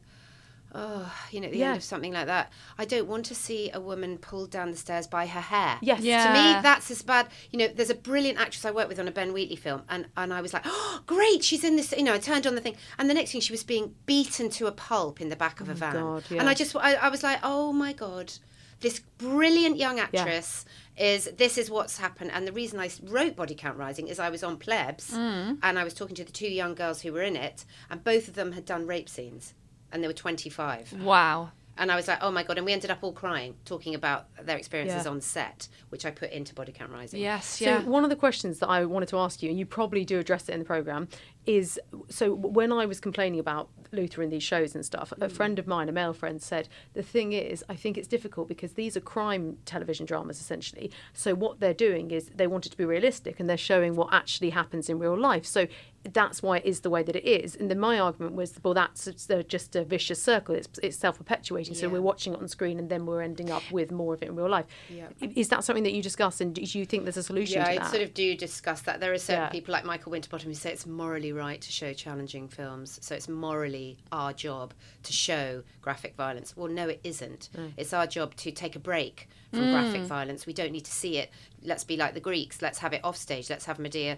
[0.78, 1.68] Oh, you know, at the Yeah.
[1.70, 2.52] end of something like that.
[2.78, 5.78] I don't want to see a woman pulled down the stairs by her hair.
[5.82, 6.02] Yes.
[6.02, 6.26] Yeah.
[6.28, 7.28] To me, that's as bad.
[7.50, 10.08] You know, there's a brilliant actress I worked with on a Ben Wheatley film, and,
[10.18, 11.94] and I was like, oh, great, she's in this.
[11.94, 14.50] You know, I turned on the thing, and the next thing she was being beaten
[14.58, 15.94] to a pulp in the back of a oh van.
[15.94, 16.40] God, yeah.
[16.42, 16.50] And.
[16.50, 18.34] I just, I, I was like, oh my God,
[18.82, 20.66] this brilliant young actress
[20.98, 22.32] is, this is what's happened.
[22.34, 25.58] And the reason I wrote Body Count Rising is I was on Plebs, Mm.
[25.62, 28.28] and I was talking to the two young girls who were in it, and both
[28.28, 29.54] of them had done rape scenes,
[29.92, 30.94] and they were 25.
[31.04, 31.52] Wow.
[31.78, 32.58] And I was like, oh my God.
[32.58, 35.12] And we ended up all crying, talking about their experiences Yeah.
[35.12, 37.22] on set, which I put into Body Count Rising.
[37.22, 37.46] Yes.
[37.46, 37.84] So Yeah.
[37.84, 40.20] So, one of the questions that I wanted to ask you, and you probably do
[40.20, 41.08] address it in the program,
[41.46, 45.32] is so when I was complaining about Luther in these shows and stuff, a mm.
[45.32, 48.74] friend of mine, a male friend, said the thing is, I think it's difficult because
[48.74, 50.92] these are crime television dramas essentially.
[51.14, 54.14] So what they're doing is they want it to be realistic, and they're showing what
[54.14, 55.46] actually happens in real life.
[55.46, 55.68] So
[56.14, 57.56] that's why it is the way that it is.
[57.56, 59.10] And then my argument was, well, that's
[59.48, 60.56] just a vicious circle.
[60.56, 61.76] It's it's self perpetuating.
[61.76, 64.30] So we're watching it on screen, and then we're ending up with more of it
[64.30, 64.66] in real life.
[64.90, 65.08] Yeah.
[65.20, 67.84] Is that something that you discuss, and do you think there's a solution Yeah, to
[67.84, 69.00] I sort of do discuss that.
[69.00, 69.50] There are certain Yeah.
[69.50, 73.00] people like Michael Winterbottom who say it's morally right to show challenging films.
[73.02, 76.56] So it's morally our job to show graphic violence.
[76.56, 77.50] Well, no, it isn't.
[77.56, 77.74] Mm.
[77.78, 80.06] It's our job to take a break from graphic mm.
[80.06, 80.46] violence.
[80.46, 81.30] We don't need to see it.
[81.64, 82.62] Let's be like the Greeks.
[82.62, 83.50] Let's have it off stage.
[83.50, 84.18] Let's have Medea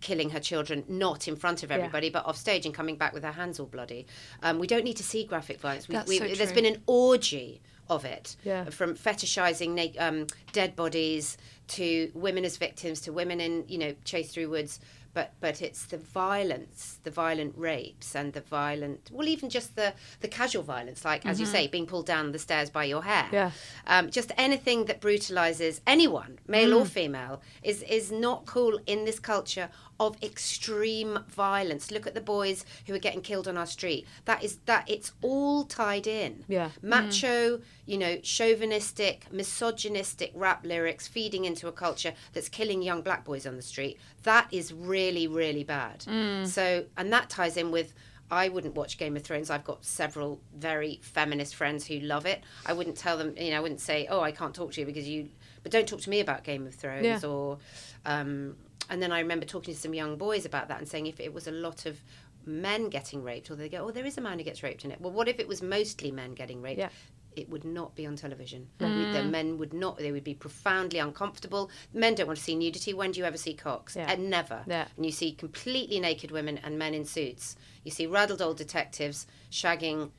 [0.00, 3.24] killing her children not in front of everybody but off stage and coming back with
[3.24, 4.06] her hands all bloody.
[4.42, 5.88] Um, we don't need to see graphic violence.
[5.88, 8.64] We, That's we, so there's been an orgy of it Yeah.
[8.70, 13.94] from fetishizing na- um, dead bodies to women as victims to women in you know
[14.04, 14.78] chased through woods.
[15.14, 19.94] But but it's the violence the violent rapes and the violent well even just the
[20.20, 23.26] the casual violence like as you say being pulled down the stairs by your hair.
[23.32, 23.50] Yeah.
[23.86, 29.18] um, just anything that brutalizes anyone male or female is is not cool in this
[29.18, 34.06] culture of extreme violence look at the boys who are getting killed on our street
[34.26, 36.70] that is that it's all tied in Yeah.
[36.82, 43.24] macho, you know, chauvinistic, misogynistic rap lyrics feeding into a culture that's killing young black
[43.24, 43.98] boys on the street.
[44.22, 46.02] That is really, really bad.
[46.46, 47.92] So, and that ties in with.
[48.30, 49.48] I wouldn't watch Game of Thrones.
[49.48, 52.42] I've got several very feminist friends who love it.
[52.66, 54.86] I wouldn't tell them, you know, I wouldn't say, "Oh, I can't talk to you
[54.86, 55.30] because you,"
[55.62, 57.26] but don't talk to me about Game of Thrones Yeah.
[57.28, 57.58] or.
[58.04, 58.56] Um,
[58.90, 61.32] and then I remember talking to some young boys about that and saying if it
[61.32, 62.02] was a lot of
[62.46, 64.90] men getting raped, or they go, "Oh, there is a man who gets raped in
[64.90, 66.78] it." Well, what if it was mostly men getting raped?
[66.78, 66.88] Yeah.
[67.36, 68.66] it would not be on television.
[68.80, 69.30] We- The mm.
[69.30, 69.98] men would not.
[69.98, 71.70] They would be profoundly uncomfortable.
[71.92, 72.92] Men don't want to see nudity.
[72.94, 73.94] When do you ever see cocks?
[73.94, 74.10] Yeah.
[74.10, 74.64] And never.
[74.66, 74.88] Yeah.
[74.96, 77.54] And you see completely naked women and men in suits.
[77.84, 80.10] You see raddled old detectives shagging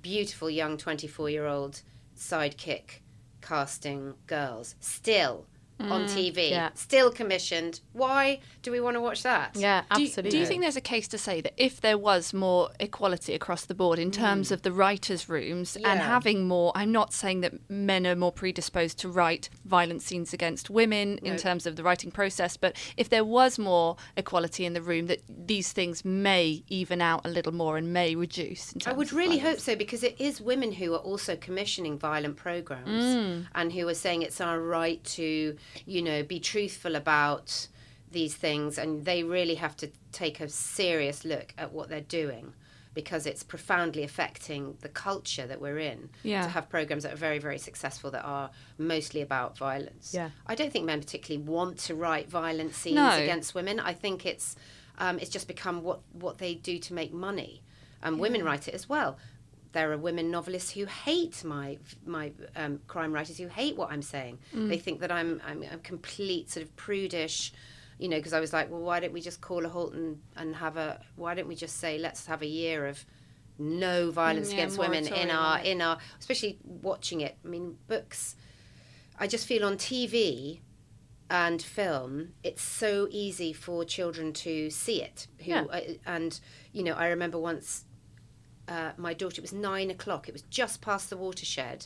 [0.00, 1.82] beautiful young twenty-four-year-old
[2.16, 3.00] sidekick
[3.42, 4.74] casting girls.
[4.80, 5.46] Still,
[5.80, 6.70] on TV, yeah.
[6.74, 7.80] still commissioned.
[7.92, 9.56] Why do we want to watch that?
[9.56, 10.30] Yeah, Do you, absolutely.
[10.30, 13.64] do you think there's a case to say that if there was more equality across
[13.64, 17.68] the board in terms of the writers' rooms and having more, I'm not saying that
[17.68, 22.10] men are more predisposed to write violent scenes against women in terms of the writing
[22.12, 27.02] process, but if there was more equality in the room, that these things may even
[27.02, 28.72] out a little more and may reduce.
[28.72, 29.58] In I would of really violence.
[29.66, 33.46] hope so because it is women who are also commissioning violent programs Mm.
[33.54, 35.56] and who are saying it's our right to,
[35.86, 37.68] you know, be truthful about
[38.10, 42.52] these things and they really have to take a serious look at what they're doing
[42.94, 46.42] because it's profoundly affecting the culture that we're in Yeah.
[46.42, 50.28] to have programs that are very very successful that are mostly about violence Yeah.
[50.46, 53.16] i don't think men particularly want to write violent scenes No.
[53.16, 54.56] against women i think it's
[54.98, 57.62] um, it's just become what what they do to make money
[58.02, 59.16] and women write it as well
[59.72, 64.02] there are women novelists who hate my my um, crime writers who hate what I'm
[64.02, 64.38] saying.
[64.52, 67.52] They think that I'm I'm a complete sort of prudish,
[67.98, 70.20] you know, because I was like, well, why don't we just call a halt and,
[70.36, 73.04] and have a why don't we just say let's have a year of
[73.58, 77.36] no violence Yeah, against women in our in our especially watching it.
[77.44, 78.36] I mean, books.
[79.18, 80.60] I just feel on TV
[81.30, 85.28] and film, it's so easy for children to see it.
[85.44, 85.62] Who Yeah.
[85.64, 86.38] uh, and
[86.72, 87.84] you know, I remember once
[88.72, 91.80] uh, my daughter, it was nine o'clock, it was just past the watershed,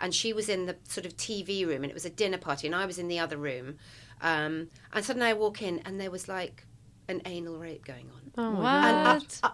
[0.00, 2.66] and she was in the sort of TV room, and it was a dinner party,
[2.68, 3.76] and I was in the other room.
[4.20, 6.56] Um, and suddenly I walk in, and there was like
[7.08, 8.22] an anal rape going on.
[8.38, 8.84] Oh, What?
[8.86, 9.52] And I, I,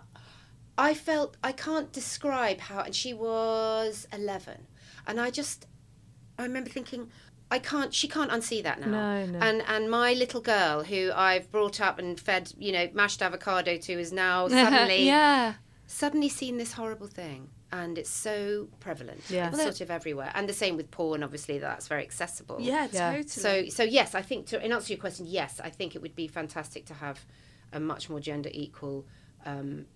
[0.90, 4.66] I felt, I can't describe how, and she was 11.
[5.06, 5.66] And I just,
[6.38, 7.10] I remember thinking,
[7.50, 8.86] I can't, she can't unsee that now.
[8.88, 9.38] No, no.
[9.40, 13.78] And and my little girl, who I've brought up and fed, you know, mashed avocado
[13.78, 15.54] to, is now suddenly yeah.
[15.90, 19.50] Suddenly seen this horrible thing and it's so prevalent Yeah.
[19.50, 23.10] Well, sort of everywhere and the same with porn obviously that's very accessible Yeah, Yeah.
[23.12, 23.26] totally.
[23.28, 26.02] so so yes i think to in answer to your question yes i think it
[26.02, 27.24] would be fantastic to have
[27.72, 29.06] a much more gender equal
[29.46, 29.86] um,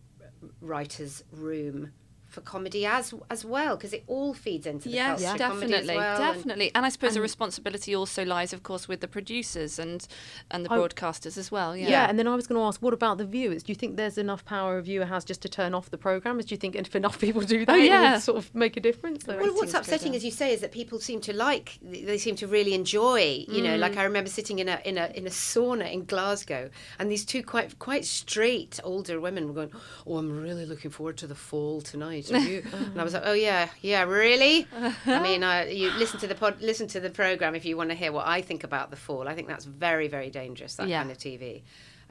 [0.61, 1.92] writers room
[2.33, 5.71] for comedy as as well because it all feeds into the Yes, culture comedy as
[5.71, 6.71] definitely, well, and- definitely.
[6.75, 10.07] And, I suppose the responsibility also lies, of course, with the producers and
[10.51, 11.77] and the I- broadcasters as well.
[11.77, 11.90] Yeah.
[11.90, 12.09] Yeah.
[12.09, 13.62] and then I was going to ask, what about the viewers?
[13.62, 16.47] Do you think there's enough power a viewer has just to turn off the programmes?
[16.47, 18.14] Do you think if enough people do that, it yeah.
[18.14, 19.29] will sort of make a difference?
[19.29, 21.79] Or- Well, what's upsetting, as you say, is that people seem to like.
[21.83, 23.45] They seem to really enjoy.
[23.49, 23.81] You know, Mm.
[23.81, 27.25] like I remember sitting in a in a in a sauna in Glasgow, and these
[27.25, 29.73] two quite quite straight older women were going,
[30.07, 32.62] "Oh, I'm really looking forward to the fall tonight." You?
[32.72, 34.66] and I was like, "Oh yeah, yeah, really?"
[35.06, 37.90] I mean, uh, you listen to the pod, listen to the program if you want
[37.90, 39.28] to hear what I think about the fall.
[39.28, 40.74] I think that's very very dangerous.
[40.76, 41.00] That Yeah.
[41.00, 41.62] kind of TV,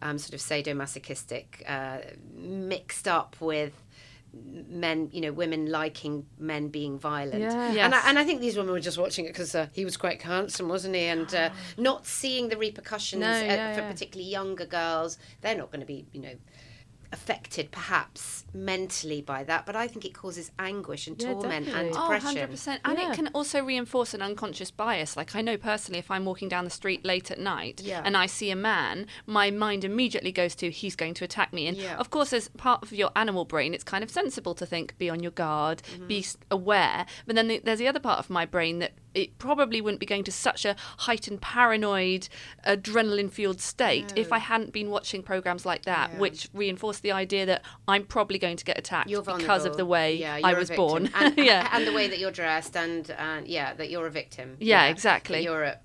[0.02, 2.00] um, sort of sadomasochistic, uh,
[2.36, 3.74] mixed up with
[4.34, 7.42] men, you know, women liking men being violent.
[7.42, 7.86] Yeah.
[7.86, 9.98] And, I, and I think these women were just watching it because uh, he was
[9.98, 11.04] quite handsome, wasn't he?
[11.06, 13.92] And uh, not seeing the repercussions No, uh, yeah, for yeah.
[13.92, 15.18] particularly younger girls.
[15.42, 16.36] They're not going to be, you know,
[17.14, 21.66] affected perhaps mentally by that, but I think it causes anguish and Yeah, torment and
[21.66, 21.90] definitely.
[21.96, 22.36] Oh, depression.
[22.38, 22.80] 100%.
[22.86, 23.12] And Yeah.
[23.12, 25.16] it can also reinforce an unconscious bias.
[25.18, 28.02] Like, I know personally, if I'm walking down the street late at night Yeah.
[28.04, 31.68] and I see a man, my mind immediately goes to, he's going to attack me.
[31.68, 31.98] And Yeah.
[31.98, 35.10] of course, as part of your animal brain, it's kind of sensible to think, be
[35.10, 36.08] on your guard, mm-hmm.
[36.08, 37.06] be aware.
[37.26, 40.06] But then the, there's the other part of my brain that it probably wouldn't be
[40.06, 42.30] going to such a heightened, paranoid,
[42.66, 46.20] adrenaline fueled state if I hadn't been watching programs like that, Yeah.
[46.20, 50.16] which reinforce the idea that I'm probably going to get attacked because of the way
[50.16, 51.10] yeah, I was born.
[51.16, 51.70] and, yeah.
[51.74, 54.58] and the way that you're dressed, and uh, yeah, that you're a victim.
[54.60, 55.44] Yeah, that exactly.
[55.44, 55.80] You're a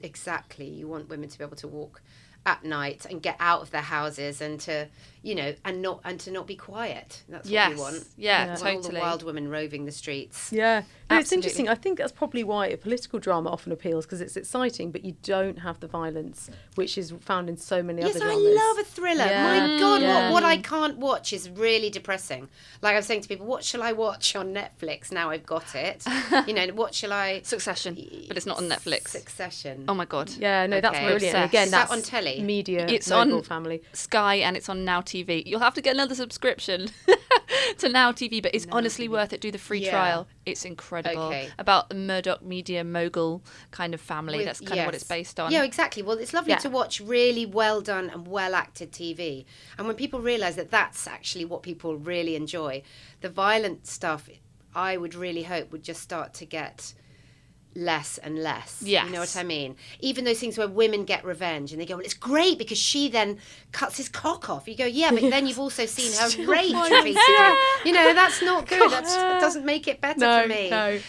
[0.00, 0.66] exactly.
[0.68, 2.02] You want women to be able to walk
[2.46, 4.86] at night and get out of their houses and to
[5.22, 7.22] you know and not and to not be quiet.
[7.28, 7.70] That's what Yes.
[7.70, 8.04] we want.
[8.18, 8.76] Yeah, We want totally.
[8.84, 10.52] All the wild women roving the streets.
[10.52, 11.66] Yeah, no, it's interesting.
[11.70, 15.16] I think that's probably why a political drama often appeals because it's exciting, but you
[15.22, 18.12] don't have the violence which is found in so many other.
[18.12, 19.24] Yes, other I love a thriller.
[19.24, 19.44] Yeah.
[19.44, 20.24] My mm, God, Yeah.
[20.30, 22.48] what, what I can't watch is really depressing.
[22.82, 26.04] Like I'm saying to people, what shall I watch on Netflix now I've got it?
[26.46, 27.40] you know, what shall I?
[27.44, 27.94] Succession,
[28.28, 29.08] but it's not on Netflix.
[29.08, 29.86] Succession.
[29.88, 30.30] Oh my god.
[30.32, 31.06] Yeah, no, that's Okay.
[31.06, 31.34] brilliant.
[31.34, 31.50] And Obsessed.
[31.50, 32.33] again, Is that that's on telly?
[32.42, 33.82] Media, It's on family.
[33.92, 35.42] Sky and it's on Now TV.
[35.46, 36.88] You'll have to get another subscription
[37.78, 39.40] to Now TV, but it's honestly worth it.
[39.40, 39.90] Do the free Yeah.
[39.90, 40.28] trial.
[40.46, 41.22] It's incredible.
[41.24, 41.48] Okay.
[41.58, 44.38] About the Murdoch media mogul kind of family.
[44.38, 45.52] With- That's kind of what it's based on.
[45.52, 46.02] Yeah, exactly.
[46.02, 46.58] Well, it's lovely Yeah.
[46.58, 49.44] to watch really well done and well acted TV.
[49.78, 52.82] And when people realise that that's actually what people really enjoy,
[53.20, 54.28] the violent stuff,
[54.74, 56.94] I would really hope would just start to get
[57.74, 58.82] less and less.
[58.84, 59.76] Yeah, You know what I mean?
[60.00, 63.08] Even those things where women get revenge and they go, well, it's great because she
[63.08, 63.38] then
[63.72, 64.68] cuts his cock off.
[64.68, 66.70] You go, yeah, but then you've also seen her rage.
[67.84, 68.90] You know, that's not good.
[68.90, 70.70] That's, that doesn't make it better No, for me.
[70.70, 71.00] no.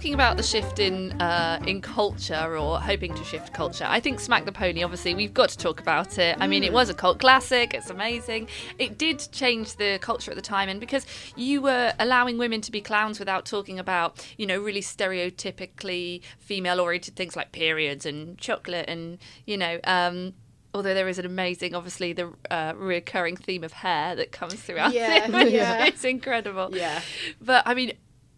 [0.00, 4.18] Talking about the shift in uh, in culture or hoping to shift culture, I think
[4.18, 4.82] Smack the Pony.
[4.82, 6.38] Obviously, we've got to talk about it.
[6.40, 7.74] I mean, it was a cult classic.
[7.74, 8.48] It's amazing.
[8.78, 11.04] It did change the culture at the time, and because
[11.36, 17.14] you were allowing women to be clowns without talking about, you know, really stereotypically female-oriented
[17.14, 19.80] things like periods and chocolate, and you know.
[19.84, 20.32] Um,
[20.72, 24.94] although there is an amazing, obviously, the uh, recurring theme of hair that comes throughout
[24.94, 25.84] Yeah, it, yeah.
[25.84, 26.70] is incredible.
[26.72, 27.02] Yeah.
[27.38, 27.92] But I mean,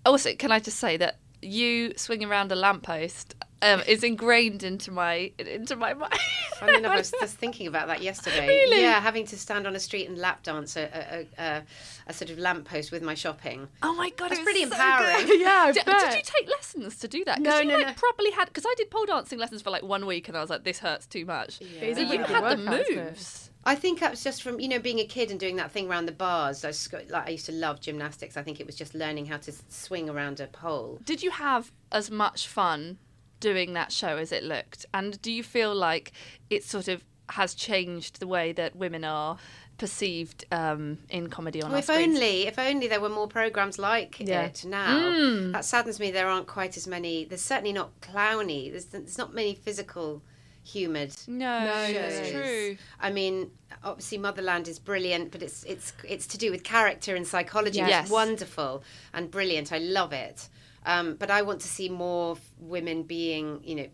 [0.05, 4.91] also, can I just say that you swinging around a lamppost um, is ingrained into
[4.91, 6.13] my into my mind.
[6.61, 8.47] I mean, I was just thinking about that yesterday.
[8.47, 8.81] Really?
[8.83, 11.63] Yeah, having to stand on a street and lap dance a, a, a,
[12.09, 13.69] a sort of lamppost with my shopping.
[13.83, 15.27] Oh my god, That's it pretty so empowering.
[15.27, 15.41] good.
[15.41, 16.11] Yeah, I Did, bet.
[16.11, 17.41] did you take lessons to do that?
[17.41, 17.93] No, you no, like no.
[17.95, 20.51] properly had because I did pole dancing lessons for like one week and I was
[20.51, 21.61] like, this hurts too much.
[21.61, 23.51] It is So you had the workout, isn't moves.
[23.65, 25.89] I think that was just from you know being a kid and doing that thing
[25.89, 26.65] around the bars.
[26.65, 26.73] I
[27.11, 28.37] like I used to love gymnastics.
[28.37, 31.01] I think it was just learning how to swing around a pole.
[31.05, 32.99] Did you have as much fun
[33.41, 34.87] doing that show as it looked?
[34.95, 36.13] And do you feel like
[36.51, 39.37] it sort of has changed the way that women are
[39.79, 42.17] perceived um, in comedy on Well, if screens?
[42.17, 44.43] only if only there were more programs like Yeah.
[44.43, 45.51] it now.
[45.53, 46.11] That saddens me.
[46.11, 47.25] There aren't quite as many.
[47.25, 48.71] There's certainly not clowny.
[48.71, 50.23] There's, there's not many physical
[50.65, 52.77] humoured No, No, that's true.
[53.01, 53.51] I mean,
[53.83, 57.79] obviously Motherland is brilliant, but it's it's it's to do with character and psychology.
[57.79, 58.05] Yes.
[58.05, 59.73] It's wonderful and brilliant.
[59.73, 60.49] I love it.
[60.85, 63.87] Um, but I want to see more women being, you know,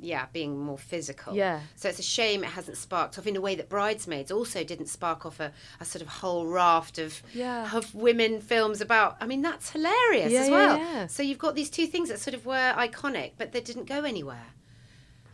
[0.00, 1.34] yeah, being more physical.
[1.34, 1.60] Yeah.
[1.76, 4.86] So it's a shame it hasn't sparked off in a way that Bridesmaids also didn't
[4.88, 7.70] spark off a, a sort of whole raft of Yeah.
[7.74, 9.16] of women films about.
[9.20, 10.78] I mean, that's hilarious Yeah, as yeah, well.
[10.78, 11.06] yeah.
[11.06, 14.02] So you've got these two things that sort of were iconic, but they didn't go
[14.04, 14.46] anywhere.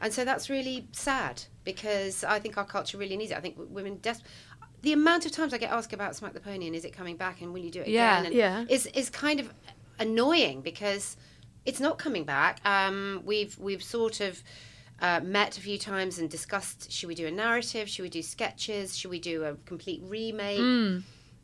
[0.03, 3.39] And so that's really sad because I think our culture really needs it.
[3.39, 4.17] I think women des-
[4.83, 7.17] the amount of times I get asked about Smack the Pony and is it coming
[7.17, 8.27] back and will you do it Yeah, again?
[8.27, 8.65] And yeah.
[8.69, 9.53] Is is kind of
[9.99, 11.17] annoying because
[11.65, 12.61] it's not coming back.
[12.67, 14.43] Um, we've we've sort of
[15.01, 18.23] uh, met a few times and discussed should we do a narrative, should we do
[18.23, 21.03] sketches, should we do a complete remake, Mm.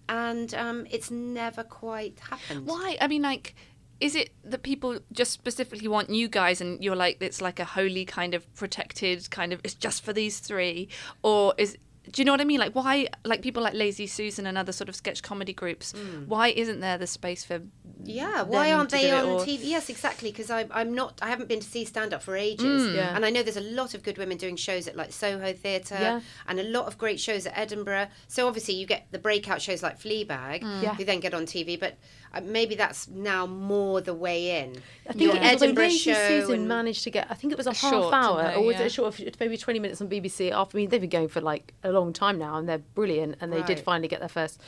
[0.09, 2.67] and um, it's never quite happened.
[2.67, 2.97] Why?
[3.01, 3.55] I mean, like,
[4.01, 7.65] is it that people just specifically want you guys and you're like, it's like a
[7.65, 10.89] holy kind of protected kind of, it's just for these three?
[11.23, 11.77] Or is,
[12.11, 12.61] do you know what I mean?
[12.61, 16.25] Like, why, like people like Lazy Susan and other sort of sketch comedy groups, hmm.
[16.27, 17.61] why isn't there the space for.
[18.05, 19.59] Yeah, why aren't they on or- TV?
[19.65, 20.31] Yes, exactly.
[20.31, 21.19] Because I'm not.
[21.21, 23.15] I haven't been to see stand up for ages, Yeah.
[23.15, 25.99] and I know there's a lot of good women doing shows at like Soho Theatre,
[26.01, 26.21] Yeah.
[26.47, 28.09] and a lot of great shows at Edinburgh.
[28.29, 30.95] So obviously you get the breakout shows like Fleabag, Yeah.
[30.95, 31.77] who then get on TV.
[31.79, 31.97] But
[32.33, 34.77] uh, maybe that's now more the way in.
[35.09, 37.27] I think Your it was Edinburgh Lazy show Susan and- managed to get.
[37.31, 38.61] I think it was a, A half short, hour, didn't they?
[38.61, 40.53] or was it a short of maybe twenty minutes on BBC?
[40.53, 43.37] After I mean, they've been going for like a long time now, and they're brilliant.
[43.41, 44.61] And they did finally get their first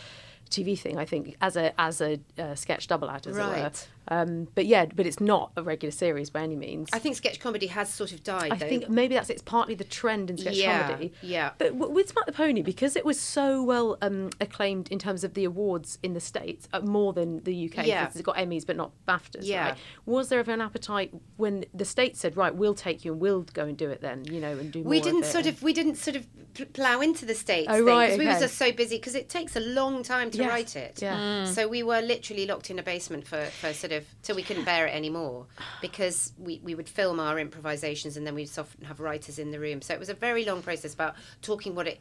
[0.51, 0.99] TV thing.
[0.99, 3.71] I think as a as a uh, sketch double act, as it were.
[4.13, 6.89] Um, but yeah, but it's not a regular series by any means.
[6.93, 8.51] I think sketch comedy has sort of died.
[8.51, 8.69] I though.
[8.69, 11.13] think maybe that's it's partly the trend in sketch Yeah, comedy.
[11.23, 11.51] yeah.
[11.59, 15.23] But w- with Smack the Pony, because it was so well um, acclaimed in terms
[15.23, 17.87] of the awards in the states, uh, more than the UK.
[17.87, 18.07] Yeah.
[18.07, 19.43] because It got Emmys, but not BAFTAs.
[19.43, 19.69] Yeah.
[19.69, 19.79] Right?
[20.07, 23.43] Was there ever an appetite when the states said, "Right, we'll take you and we'll
[23.43, 25.55] go and do it then," you know, and do more we didn't of sort and-
[25.57, 28.27] of we didn't sort of pl- plow into the states Oh, thing right, because we
[28.27, 31.03] were just so busy because it takes a long time to Yes, write it.
[31.03, 31.17] yeah.
[31.17, 31.47] Mm.
[31.47, 34.65] So we were literally locked in a basement for, for sort of till we couldn't
[34.65, 35.47] bear it anymore
[35.81, 39.61] because we, we would film our improvisations and then we'd often have writers in the
[39.61, 39.83] room.
[39.83, 42.01] So it was a very long process about talking what it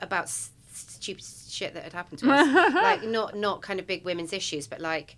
[0.00, 0.28] about
[0.72, 4.66] stupid shit that had happened to us, like not not kind of big women's issues,
[4.66, 5.16] but like.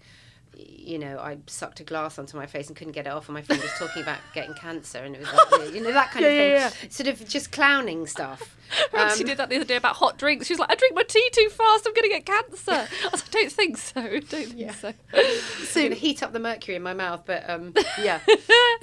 [0.59, 3.35] You know, I sucked a glass onto my face and couldn't get it off, and
[3.35, 6.25] my friend was talking about getting cancer, and it was like, you know, that kind
[6.25, 6.83] Yeah, of thing.
[6.85, 8.53] yeah, Sort of just clowning stuff.
[8.93, 10.49] Um, did that the other day about hot drinks.
[10.49, 12.73] She was like, I drink my tea too fast, I'm going to get cancer.
[13.05, 14.03] I was like, don't think so.
[14.03, 14.93] Don't think so.
[15.65, 18.19] so to heat up the mercury in my mouth, but um, yeah.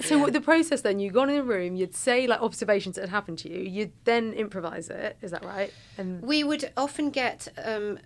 [0.00, 1.00] So what the process then?
[1.00, 3.92] You got in a room, you'd say like observations that had happened to you, you'd
[4.04, 5.18] then improvise it.
[5.20, 5.70] Is that right?
[5.98, 7.98] And We would often get um,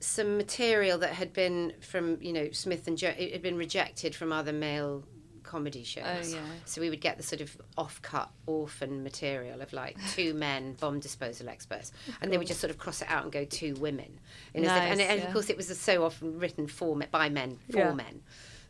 [0.00, 4.14] some material that had been from, you know, Smith and jo- it had been rejected
[4.14, 5.04] from other male
[5.42, 6.32] comedy shows.
[6.32, 6.42] Oh, yeah.
[6.64, 11.00] So we would get the sort of off-cut orphan material of like two men bomb
[11.00, 14.20] disposal experts, and they would just sort of cross it out and go two women.
[14.54, 15.26] In as if- and, Nice, and yeah.
[15.26, 17.92] of course, it was so often written for by men for Yeah.
[17.94, 18.22] men.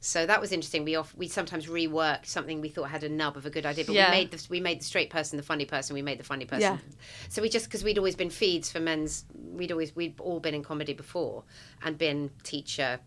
[0.02, 0.84] So that was interesting.
[0.84, 3.84] We off, we sometimes reworked something we thought had a nub of a good idea,
[3.84, 4.10] but Yeah.
[4.10, 5.92] we made the we made the straight person the funny person.
[5.94, 6.78] We made the funny person Yeah.
[7.28, 10.54] so we just because we'd always been feeds for men's, we'd always we'd all been
[10.54, 11.44] in comedy before
[11.82, 12.98] and been teacher,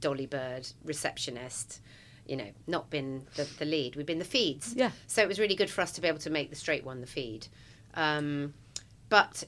[0.00, 1.80] dolly bird, receptionist,
[2.26, 3.96] you know, not been the, the lead.
[3.96, 4.74] We'd been the feeds.
[4.74, 4.90] Yeah.
[5.06, 7.02] So it was really good for us to be able to make the straight one
[7.02, 7.46] the feed.
[7.92, 8.54] Um,
[9.10, 9.44] but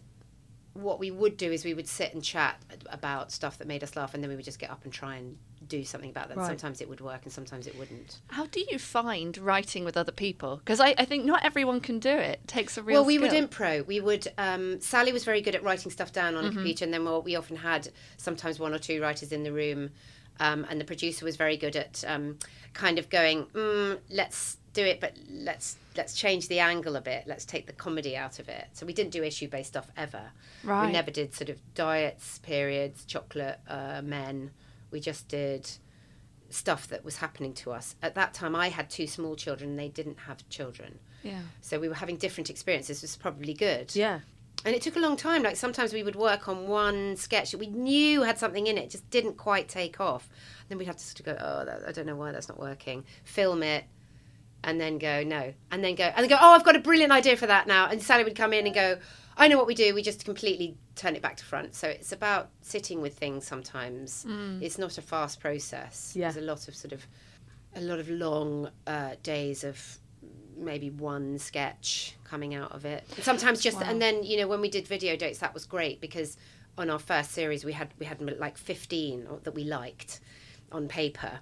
[0.74, 3.96] what we would do is we would sit and chat about stuff that made us
[3.96, 5.36] laugh, and then we would just get up and try and
[5.70, 6.36] do something about that.
[6.36, 6.46] Right.
[6.46, 8.18] Sometimes it would work and sometimes it wouldn't.
[8.28, 10.56] How do you find writing with other people?
[10.58, 12.40] Because I, I think not everyone can do it.
[12.42, 13.48] It takes a real well, we would skill.
[13.48, 13.86] impro.
[13.86, 14.28] We would.
[14.36, 16.44] Um, Sally was very good at writing stuff down Mm-hmm.
[16.44, 19.42] on a computer, and then we we often had sometimes one or two writers in
[19.42, 19.90] the room,
[20.38, 22.38] um, and the producer was very good at um,
[22.74, 27.24] kind of going, mm, "Let's do it, but let's let's change the angle a bit.
[27.26, 30.30] Let's take the comedy out of it." So we didn't do issue based stuff ever.
[30.62, 30.86] Right.
[30.86, 34.50] We never did sort of diets, periods, chocolate, uh, men.
[34.91, 35.70] We just did
[36.51, 37.95] stuff that was happening to us.
[38.03, 40.99] At that time, I had two small children, and they didn't have children.
[41.22, 41.41] Yeah.
[41.61, 43.01] So we were having different experiences.
[43.01, 43.95] This was probably good.
[43.95, 44.20] Yeah.
[44.64, 45.43] And it took a long time.
[45.43, 48.91] Like sometimes we would work on one sketch that we knew had something in it,
[48.91, 50.28] just didn't quite take off.
[50.68, 52.59] then we'd have to sort of go, oh, that, I don't know why that's not
[52.59, 53.05] working.
[53.24, 53.84] Film it,
[54.62, 56.36] and then go no, and then go and then go.
[56.38, 57.88] Oh, I've got a brilliant idea for that now.
[57.88, 58.99] And Sally would come in and go,
[59.41, 59.95] I know what we do.
[59.95, 61.74] We just completely turn it back to front.
[61.74, 63.47] So it's about sitting with things.
[63.47, 64.26] Sometimes
[64.62, 66.12] it's not a fast process.
[66.14, 66.30] Yeah.
[66.30, 67.07] There's a lot of sort of
[67.74, 69.99] a lot of long uh, days of
[70.57, 73.05] maybe one sketch coming out of it.
[73.22, 76.36] Sometimes just and then you know when we did video dates that was great because
[76.76, 80.20] on our first series we had we had like 15 that we liked
[80.70, 81.41] on paper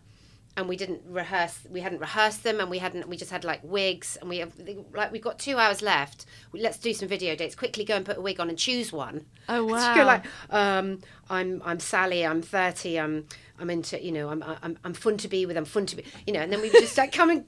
[0.58, 3.60] and we didn't rehearse we hadn't rehearsed them and we hadn't we just had like
[3.62, 4.52] wigs and we have
[4.92, 8.18] like we've got 2 hours left let's do some video dates quickly go and put
[8.18, 9.94] a wig on and choose one Oh, so wow.
[9.94, 11.00] you're like, um,
[11.30, 12.26] I'm I'm Sally.
[12.26, 13.00] I'm 30.
[13.00, 13.26] I'm
[13.58, 15.56] I'm into you know I'm I'm I'm fun to be with.
[15.56, 16.40] I'm fun to be you know.
[16.40, 17.44] And then we just like come and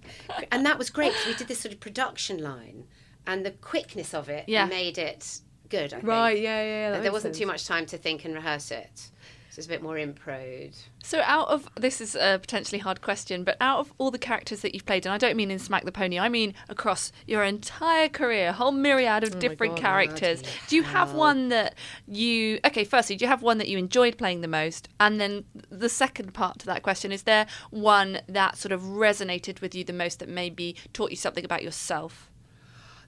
[0.51, 2.85] and that was great because we did this sort of production line,
[3.27, 4.65] and the quickness of it Yeah.
[4.65, 5.93] made it good.
[5.93, 6.09] I think.
[6.09, 6.39] Right.
[6.41, 6.63] Yeah.
[6.63, 6.91] Yeah.
[6.95, 7.43] yeah there wasn't sense.
[7.43, 9.11] too much time to think and rehearse it.
[9.51, 10.77] So it's a bit more improed.
[11.03, 14.61] So, out of this is a potentially hard question, but out of all the characters
[14.61, 17.43] that you've played, and I don't mean in Smack the Pony, I mean across your
[17.43, 20.45] entire career, a whole myriad of oh different God, characters.
[20.69, 21.75] Do you have one that
[22.07, 22.61] you?
[22.65, 24.89] Okay, firstly, do you have one that you enjoyed playing the most?
[25.01, 29.61] And then the second part to that question is there one that sort of resonated
[29.61, 32.30] with you the most that maybe taught you something about yourself?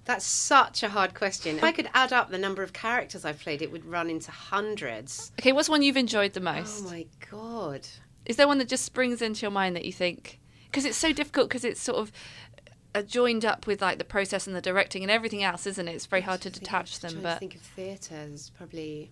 [0.04, 1.56] That's such a hard question.
[1.56, 4.30] If I could add up the number of characters I've played, it would run into
[4.30, 5.32] hundreds.
[5.38, 6.84] Okay, what's one you've enjoyed the most?
[6.84, 7.86] Oh my god.
[8.26, 11.12] Is there one that just springs into your mind that you think because it's so
[11.12, 12.12] difficult because it's sort of
[12.94, 15.94] uh, joined up with like the process and the directing and everything else, isn't it?
[15.94, 17.20] It's very hard to detach them.
[17.22, 19.10] But think of theatre is probably.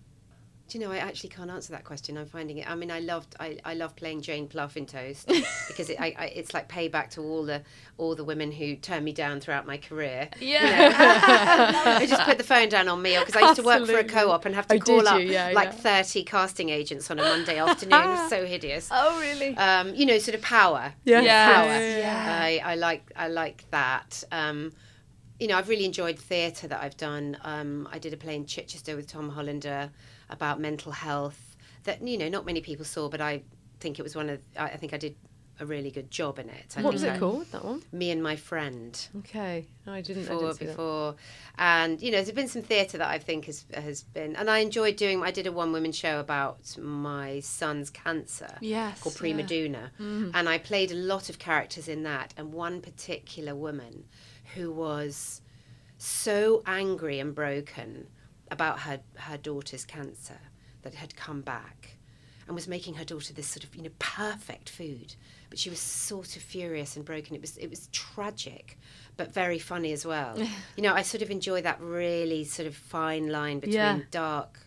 [0.71, 0.91] Do you know?
[0.93, 2.17] I actually can't answer that question.
[2.17, 2.71] I'm finding it.
[2.71, 3.35] I mean, I loved.
[3.41, 5.27] I, I love playing Jane Pluff in Toast
[5.67, 7.61] because it, I, I, it's like payback to all the
[7.97, 10.29] all the women who turned me down throughout my career.
[10.39, 13.97] yeah, They just put the phone down on me because I used to work for
[13.97, 15.21] a co-op and have to Oh, call up?
[15.21, 16.03] Yeah, like yeah.
[16.03, 18.01] 30 casting agents on a Monday afternoon.
[18.01, 18.87] It was so hideous.
[18.93, 19.57] oh really?
[19.57, 20.93] Um, you know, sort of power.
[21.03, 21.19] Yeah.
[21.19, 21.53] Yeah.
[21.53, 21.65] Power.
[21.65, 24.23] Yeah, yeah, I, I like I like that.
[24.31, 24.71] Um,
[25.37, 27.35] you know, I've really enjoyed theatre that I've done.
[27.43, 29.89] Um, I did a play in Chichester with Tom Hollander
[30.31, 33.43] about mental health that you know not many people saw, but I
[33.79, 34.39] think it was one of.
[34.57, 35.15] I, I think I did
[35.59, 36.73] a really good job in it.
[36.75, 37.45] I What was it I- called?
[37.51, 37.83] That one.
[37.91, 39.67] Me and my friend Okay.
[39.85, 40.23] No, I didn't.
[40.23, 40.71] I before didn't see that.
[40.71, 41.15] before
[41.57, 44.59] and you know there's been some theatre that I think has has been and I
[44.59, 49.41] enjoyed doing I did a one woman show about my son's cancer Yes, called Prima
[49.41, 49.47] yeah.
[49.67, 50.31] Donna mm.
[50.33, 54.05] and I played a lot of characters in that and one particular woman
[54.55, 55.41] who was
[55.97, 58.07] so angry and broken
[58.51, 60.37] about her her daughter's cancer
[60.83, 61.95] that had come back
[62.47, 65.15] and was making her daughter this sort of you know perfect food.
[65.49, 67.35] But she was sort of furious and broken.
[67.35, 68.77] It was it was tragic
[69.17, 70.37] but very funny as well.
[70.77, 73.99] You know i sort of enjoy that really sort of fine line between Yeah.
[74.11, 74.59] dark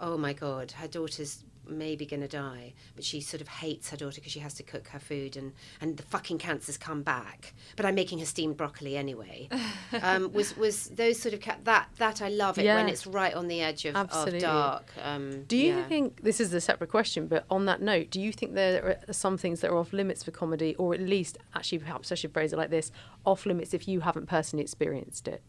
[0.00, 3.96] oh my god her daughter's maybe going to die but she sort of hates her
[3.96, 7.54] daughter because she has to cook her food and and the fucking cancer's come back
[7.76, 9.48] but i'm making her steamed broccoli anyway
[10.02, 13.34] um, was was those sort of ca- that that i love it when it's right
[13.34, 15.86] on the edge of, of dark um, Do you yeah.
[15.86, 17.26] think this is a separate question?
[17.26, 20.22] But on that note, do you think there are some things that are off limits
[20.24, 22.90] for comedy, or at least, actually, perhaps I should phrase it like this:
[23.24, 25.42] off limits if you haven't personally experienced it?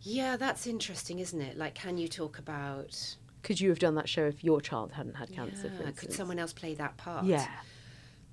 [0.00, 3.16] yeah that's interesting isn't it like can you talk about
[3.48, 5.70] Could you have done that show if your child hadn't had cancer?
[5.74, 7.46] for Yeah, could someone else play that part Yeah.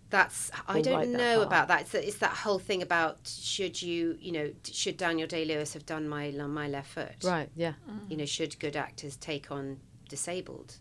[0.09, 3.17] that's i Or don't write that know about that it's, it's that whole thing about
[3.27, 4.51] should you you know
[4.81, 7.49] should daniel day lewis have done my my left foot Right.
[7.55, 7.73] Yeah.
[8.09, 10.75] you know should good actors take on disabled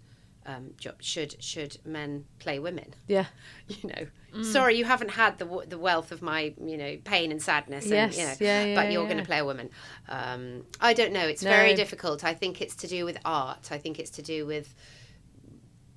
[0.46, 3.26] um, job should should men play women Yeah.
[3.68, 4.44] you know Mm.
[4.44, 7.92] sorry you haven't had the the wealth of my you know pain and sadness and,
[7.92, 9.08] Yes, you know, yeah, yeah, but you're yeah.
[9.08, 9.70] going to play a woman
[10.08, 11.50] um, i don't know it's No.
[11.50, 14.74] very difficult i think it's to do with art i think it's to do with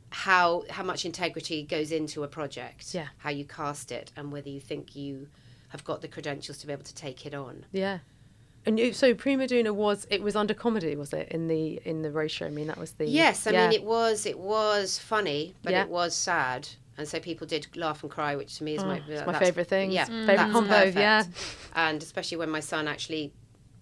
[0.10, 3.08] how how much integrity goes into a project Yeah.
[3.18, 5.28] how you cast it and whether you think you
[5.70, 8.00] have got the credentials to be able to take it on Yeah.
[8.66, 12.02] And you, so Prima Donna was it was under comedy, was it in the in
[12.02, 12.48] the show?
[12.48, 13.70] I mean, that was the Yes, I yeah.
[13.70, 15.84] mean it was it was funny, but Yeah.
[15.84, 16.68] it was sad.
[16.98, 19.38] And so people did laugh and cry, which to me is my Oh, it's my
[19.38, 19.92] favourite thing.
[19.92, 20.26] Yeah, Mm.
[20.26, 20.98] Favourite that's combo, perfect.
[20.98, 21.24] yeah.
[21.76, 23.34] And especially when my son actually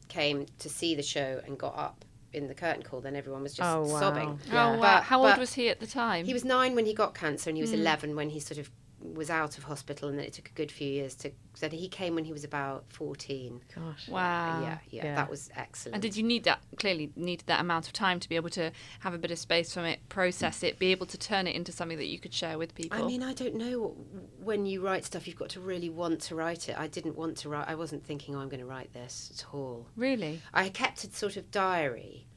[0.09, 2.03] came to see the show and got up
[2.33, 3.99] in the curtain call, then everyone was just Oh, wow.
[4.01, 4.39] sobbing.
[4.51, 4.67] Yeah.
[4.67, 4.81] Oh, wow.
[4.81, 6.25] But- How old but- was he at the time?
[6.25, 8.69] He was nine when he got cancer, and he was 11 when he sort of
[9.13, 11.31] was out of hospital, and then it took a good few years to.
[11.53, 13.61] So he came when he was about 14.
[13.73, 14.09] Gosh.
[14.09, 14.61] Uh, wow.
[14.61, 15.15] yeah, yeah, Yeah.
[15.15, 15.95] that was excellent.
[15.95, 16.59] And did you need that?
[16.77, 19.73] Clearly, needed that amount of time to be able to have a bit of space
[19.73, 22.57] from it, process it, be able to turn it into something that you could share
[22.57, 23.01] with people.
[23.01, 23.95] I mean, I don't know.
[24.43, 26.77] When you write stuff, you've got to really want to write it.
[26.77, 27.67] I didn't want to write.
[27.69, 29.87] I wasn't thinking, oh, I'm going to write this at all.
[29.95, 30.41] really?
[30.53, 32.27] I kept a sort of diary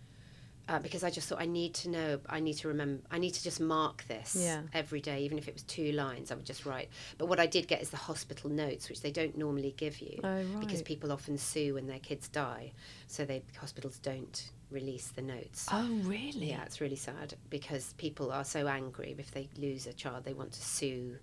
[0.69, 2.21] uh, because I just thought I need to know.
[2.29, 3.03] I need to remember.
[3.11, 4.62] I need to just mark this Yeah.
[4.75, 6.31] every day, even if it was two lines.
[6.31, 6.91] I would just write.
[7.16, 10.21] But what I did get is the hospital notes, which they don't normally give you
[10.23, 12.73] Oh, because people often sue when their kids die,
[13.07, 15.69] so they hospitals don't release the notes.
[15.73, 16.51] Oh, really?
[16.51, 20.35] Yeah, it's really sad because people are so angry if they lose a child, they
[20.35, 21.16] want to sue,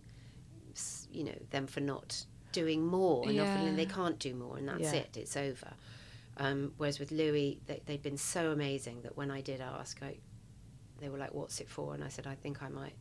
[1.12, 4.94] you know, them for not doing more, and often they can't do more, and that's
[4.94, 4.96] Yeah.
[4.96, 5.18] it.
[5.18, 5.74] It's over.
[6.38, 10.18] Um, whereas with Louis, they, they'd been so amazing that when I did ask, I,
[11.00, 12.96] they were like, "What's it for?" And I said, "I think I might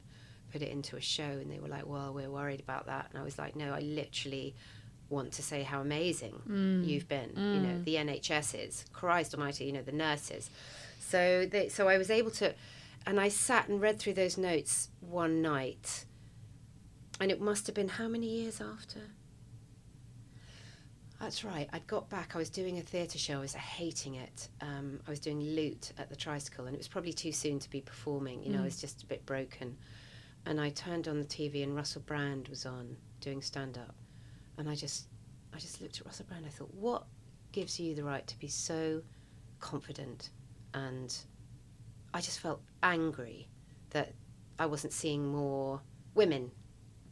[0.52, 3.18] put it into a show." And they were like, "Well, we're worried about that." And
[3.20, 4.54] I was like, "No, I literally."
[5.10, 6.32] want to say how amazing
[6.82, 10.48] you've been you know the nhs is christ almighty you know the nurses
[10.98, 12.54] so they, so i was able to
[13.06, 16.06] and i sat and read through those notes one night
[17.20, 19.00] and it must have been how many years after
[21.24, 21.68] that's right.
[21.72, 22.32] I'd got back.
[22.34, 23.38] I was doing a theatre show.
[23.38, 24.48] I was hating it.
[24.60, 27.70] Um, i was doing Loot at the tricycle and it was probably too soon to
[27.70, 28.42] be performing.
[28.42, 29.76] You know i was just a bit broken.
[30.46, 33.94] And i turned on the tv and russell brand was on doing stand up
[34.58, 35.08] and I just
[35.54, 36.44] I just looked at Russell Brand.
[36.46, 37.04] I thought, what
[37.52, 39.02] gives you the right to be so
[39.60, 40.30] confident?
[40.74, 41.16] And
[42.12, 43.48] I just felt angry
[43.90, 44.12] that
[44.58, 45.80] I wasn't seeing more
[46.14, 46.50] women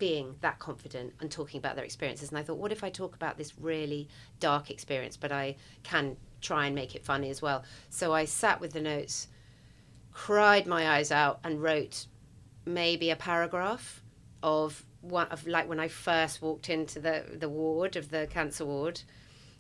[0.02, 2.30] being that confident and talking about their experiences.
[2.30, 4.08] And I thought, what if I talk about this really
[4.40, 7.62] dark experience, but I can try and make it funny as well?
[7.88, 9.28] So I sat with the notes,
[10.12, 12.06] cried my eyes out, and wrote
[12.64, 14.02] maybe a paragraph
[14.42, 18.66] of one of like when I first walked into the the ward of the cancer
[18.66, 19.02] ward,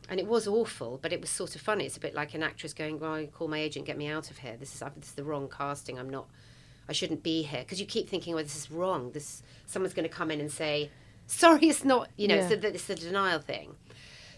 [0.08, 1.86] and it was awful, but it was sort of funny.
[1.86, 4.38] It's a bit like an actress going, "Well, call my agent, get me out of
[4.38, 4.56] here.
[4.58, 6.00] This is this is the wrong casting.
[6.00, 6.26] I'm not.
[6.88, 9.12] I shouldn't be here." Because you keep thinking, well, this is wrong.
[9.12, 10.90] This someone's going to come in and say,
[11.26, 12.48] sorry, it's not." You know, Yeah.
[12.48, 13.76] it's, the, it's the denial thing.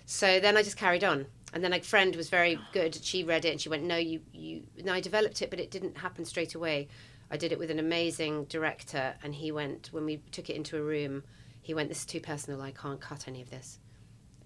[0.07, 1.27] So then I just carried on.
[1.53, 2.97] And then a friend was very good.
[2.97, 5.71] She read it and she went, "No, you, you." And I developed it, but it
[5.71, 6.89] didn't happen straight away.
[7.31, 10.77] I did it with an amazing director, and he went when we took it into
[10.77, 11.23] a room.
[11.63, 12.61] He went, "This is too personal.
[12.61, 13.79] I can't cut any of this.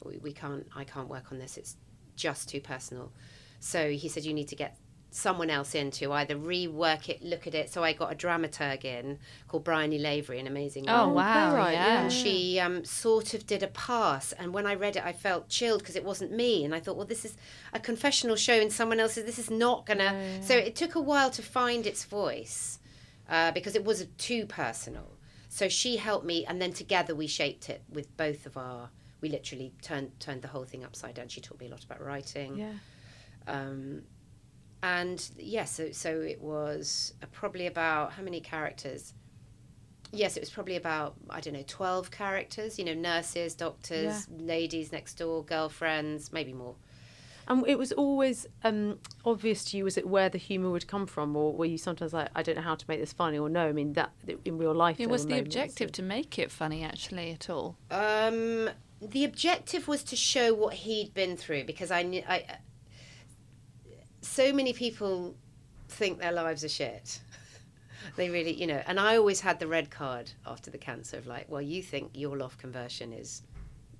[0.05, 0.66] We, we can't.
[0.76, 1.57] I can't work on this.
[1.57, 1.76] It's
[2.14, 3.11] just too personal."
[3.59, 4.76] So he said, "You need to get
[5.11, 8.84] someone else in to either rework it, look at it." So I got a dramaturg
[8.84, 10.88] in called Bryony Lavery, an amazing.
[10.88, 11.14] Oh, woman.
[11.16, 11.50] wow.
[11.50, 12.02] playwright, yeah.
[12.02, 14.32] And she um, sort of did a pass.
[14.32, 16.64] And when I read it, I felt chilled because it wasn't me.
[16.64, 17.36] And I thought, well, this is
[17.72, 19.24] a confessional show in someone else's.
[19.24, 20.42] This is not going to.
[20.42, 22.78] So it took a while to find its voice
[23.28, 25.12] uh, because it was too personal.
[25.48, 26.44] So she helped me.
[26.46, 28.90] And then together we shaped it with both of our.
[29.20, 31.28] We literally turned turned the whole thing upside down.
[31.28, 32.56] She taught me a lot about writing.
[32.56, 32.72] Yeah.
[33.48, 34.02] Um,
[34.83, 39.14] and yes, so, so it was uh, probably about how many characters?
[40.11, 42.79] Yes, it was probably about I don't know twelve characters.
[42.79, 46.76] You know, nurses, doctors, ladies next door, girlfriends, maybe more.
[47.47, 51.07] And it was always um, obvious to you, was it where the humour would come
[51.07, 53.49] from, or were you sometimes like, I don't know how to make this funny, or
[53.49, 53.66] no?
[53.68, 54.11] I mean, that
[54.45, 57.49] in real life, It was the moments objective of- to make it funny, actually, at
[57.49, 57.79] all.
[57.91, 58.68] Um,
[59.01, 62.45] the objective was to show what he'd been through because I knew I.
[64.39, 65.34] So many people
[65.89, 67.18] think their lives are shit.
[68.16, 71.26] they really, you know, and I always had the red card after the cancer of
[71.26, 73.43] like, well, you think your loft conversion is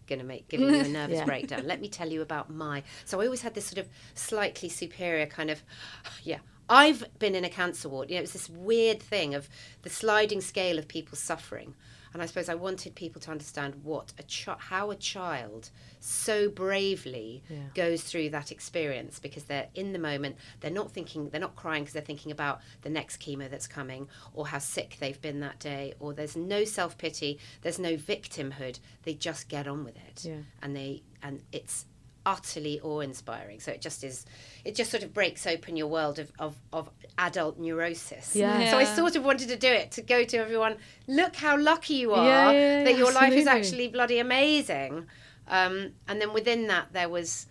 [0.07, 1.24] going to make giving you a nervous Yeah.
[1.24, 1.66] breakdown.
[1.66, 2.84] Let me tell you about my.
[3.05, 5.61] So I always had this sort of slightly superior kind of,
[6.22, 6.39] yeah.
[6.68, 8.09] I've been in a cancer ward.
[8.09, 9.49] You know, it's this weird thing of
[9.82, 11.74] the sliding scale of people's suffering.
[12.12, 16.48] And I suppose I wanted people to understand what a chi- how a child so
[16.48, 17.68] bravely Yeah.
[17.74, 20.36] goes through that experience because they're in the moment.
[20.61, 24.09] They're not thinking, they're not crying because they're thinking about the next chemo that's coming
[24.34, 25.94] or how sick they've been that day.
[26.00, 28.78] Or there's no self pity, there's no victimhood.
[29.02, 30.42] They just get on with it, Yeah.
[30.62, 31.84] and they and it's
[32.29, 33.59] utterly awe-inspiring.
[33.59, 34.26] So it just is.
[34.64, 38.37] It just sort of breaks open your world of of, of adult neurosis.
[38.37, 38.70] Yeah.
[38.70, 40.76] So I sort of wanted to do it to go to everyone.
[41.07, 45.07] Look how lucky you are Yeah, yeah, that yeah, your life is actually bloody amazing.
[45.49, 47.47] Um, and then within that, there was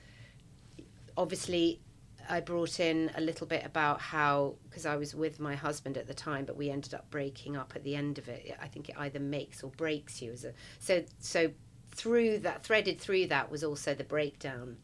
[1.18, 1.82] obviously
[2.30, 6.06] I brought in a little bit about how because I was with my husband at
[6.06, 8.56] the time, but we ended up breaking up at the end of it.
[8.62, 11.52] I think it either makes or breaks you as a so so
[11.98, 14.78] through that threaded through that was also the breakdown.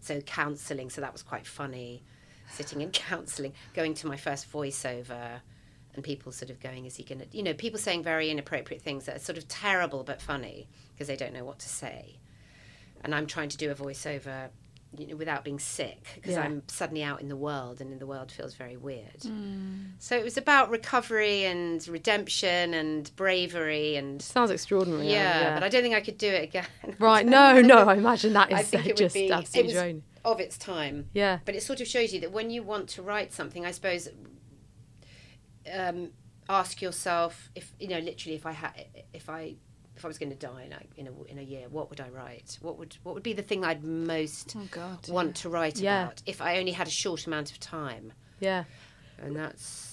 [0.00, 2.02] So counselling, so that was quite funny.
[2.50, 5.40] Sitting in counselling, going to my first voiceover,
[5.94, 8.82] and people sort of going, "Is he going to?" You know, people saying very inappropriate
[8.82, 12.18] things that are sort of terrible but funny because they don't know what to say.
[13.02, 14.50] And I'm trying to do a voiceover
[14.98, 16.42] you know, without being sick because Yeah.
[16.42, 19.22] I'm suddenly out in the world and in the world feels very weird.
[19.22, 19.84] Hmm.
[19.98, 25.08] So it was about recovery and redemption and bravery and Sounds extraordinary.
[25.10, 26.66] yeah, but I don't think I could do it again.
[26.98, 29.94] Right, no, no, I imagine that is I think it would just be absolutely it
[29.94, 31.08] was of its time.
[31.12, 31.38] Yeah.
[31.44, 34.08] But it sort of shows you that when you want to write something, I suppose,
[35.72, 36.10] um,
[36.48, 39.56] ask yourself if you know literally if I had if I
[39.96, 42.08] if I was going to die like in a in a year, what would I
[42.08, 42.58] write?
[42.60, 45.08] What would what would be the thing I'd most Oh God.
[45.08, 46.04] want to write Yeah.
[46.04, 48.12] about if I only had a short amount of time?
[48.40, 48.64] Yeah.
[49.18, 49.85] And that's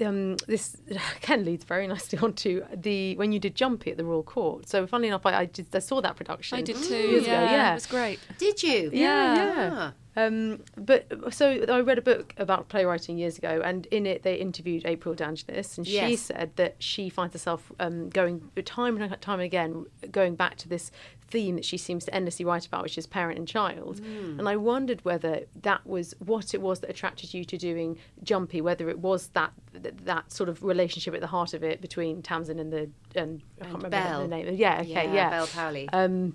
[0.00, 0.76] um, this
[1.22, 4.68] again leads very nicely onto the when you did Jumpy at the Royal Court.
[4.68, 6.58] So funnily enough, I, I, did, I saw that production.
[6.58, 6.94] I did too.
[6.94, 7.70] years ago, yeah, yeah.
[7.72, 8.18] it was great.
[8.38, 8.90] did you?
[8.92, 9.44] Yeah, Yeah.
[9.44, 9.70] yeah.
[9.72, 9.92] Ah.
[10.18, 14.36] Um, but so I read a book about playwriting years ago, and in it they
[14.36, 16.20] interviewed April De Angelis, and she Yes.
[16.22, 20.90] said that she finds herself um, going time and time again, going back to this
[21.28, 24.00] theme that she seems to endlessly write about, which is parent and child.
[24.00, 28.60] And I wondered whether that was what it was that attracted you to doing Jumpy,
[28.60, 32.22] whether it was that that, that sort of relationship at the heart of it between
[32.22, 34.20] Tamsin and the and, I can't remember Bel.
[34.22, 34.54] the name.
[34.54, 35.30] Yeah, okay, yeah.
[35.30, 35.88] Bel Powley.
[35.92, 36.34] Um,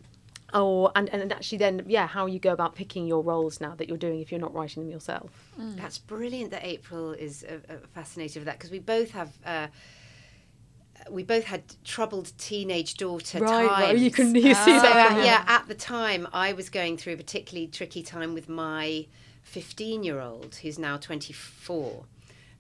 [0.54, 3.88] or and, and actually then yeah, how you go about picking your roles now that
[3.88, 5.32] you're doing if you're not writing them yourself.
[5.58, 9.32] That's brilliant that April is uh, uh, fascinated with that because we both have.
[9.46, 9.68] Uh,
[11.10, 13.82] we both had troubled teenage daughter Right, times.
[13.82, 16.98] right, you can- you see so, that uh, yeah, at the time, I was going
[16.98, 19.08] through a particularly tricky time with my
[19.44, 22.06] 15 year old, who's now 24.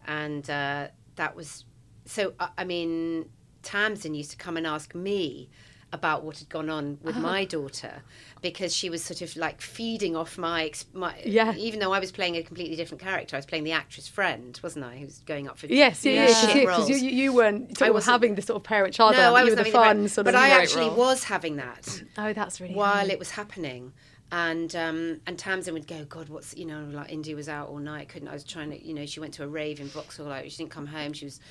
[0.07, 1.65] And uh, that was
[2.05, 3.29] so, uh, I mean,
[3.63, 5.49] Tamsin used to come and ask me
[5.93, 7.21] about what had gone on with Uh-huh.
[7.27, 8.01] my daughter
[8.41, 11.53] because she was sort of like feeding off my, my Yeah.
[11.55, 14.57] even though I was playing a completely different character, I was playing the actress friend,
[14.63, 14.97] wasn't I?
[14.97, 16.89] Who was going up for Yes, yeah, yeah, shit because roles.
[17.01, 19.15] you, you, weren't sort I wasn't- having the sort of parent-child.
[19.15, 20.41] no, I was the fun the sort but of.
[20.41, 20.95] I actually role.
[20.97, 23.13] was having that oh, that's really while handy.
[23.13, 23.93] it was happening.
[24.33, 27.79] And um, and Tamsin would go, God, what's you know, like Indy was out all
[27.79, 30.27] night, couldn't I was trying to you know, she went to a rave in Vauxhall,
[30.27, 31.41] like she didn't come home, she was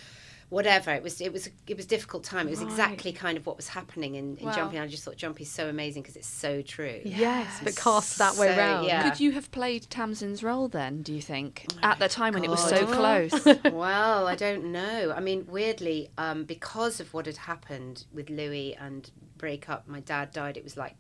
[0.51, 0.93] whatever.
[0.93, 2.47] It was it was it was a difficult time.
[2.47, 4.53] It was exactly kind of what was happening in, in Wow.
[4.53, 4.77] Jumpy.
[4.77, 7.01] And I just thought Jumpy's so amazing because it's so true.
[7.05, 8.87] Yes, but cast that way So, round.
[8.87, 9.09] yeah.
[9.09, 11.03] Could you have played Tamsin's role then?
[11.03, 13.33] Do you think at the time when it was so close?
[13.73, 15.13] well, I don't know.
[15.17, 20.33] I mean, weirdly, um, because of what had happened with Louis and breakup, my dad
[20.33, 20.57] died.
[20.57, 20.97] It was like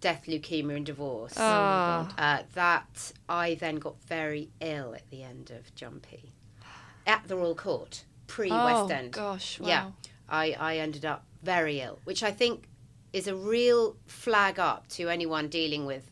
[0.00, 1.34] death, leukemia, and divorce.
[1.36, 2.08] Oh.
[2.18, 6.32] Uh, that I then got very ill at the end of Jumpy
[7.06, 9.12] at the Royal Court, pre oh West End.
[9.12, 9.60] gosh!
[9.60, 9.68] Wow.
[9.68, 9.90] Yeah,
[10.28, 12.68] I, I ended up very ill, which I think
[13.12, 16.10] is a real flag up to anyone dealing with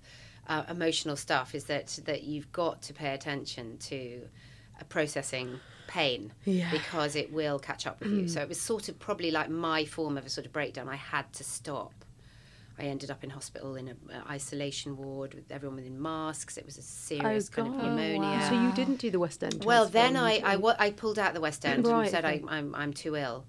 [0.48, 1.54] uh, emotional stuff.
[1.54, 4.22] Is that that you've got to pay attention to
[4.80, 6.70] uh, processing pain Yeah.
[6.70, 8.26] because it will catch up with you.
[8.28, 10.88] So it was sort of probably like my form of a sort of breakdown.
[10.88, 11.92] I had to stop.
[12.78, 16.56] I ended up in hospital in an uh, isolation ward with everyone within masks.
[16.56, 18.46] It was a serious oh, kind of pneumonia.
[18.48, 19.64] So you didn't do the West End.
[19.64, 22.24] Well, then I, I, I pulled out the West End Right, and said.
[22.24, 23.46] I, I'm, I'm too ill.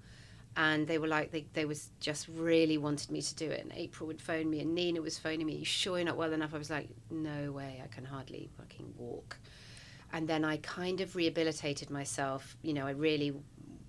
[0.56, 3.60] And they were like, they, they was just really wanted me to do it.
[3.62, 6.32] And April would phone me and Nina was phoning me, you sure you're not well
[6.32, 6.54] enough?
[6.54, 9.36] I was like, no way, I can hardly fucking walk.
[10.12, 12.56] And then I kind of rehabilitated myself.
[12.62, 13.34] You know, I really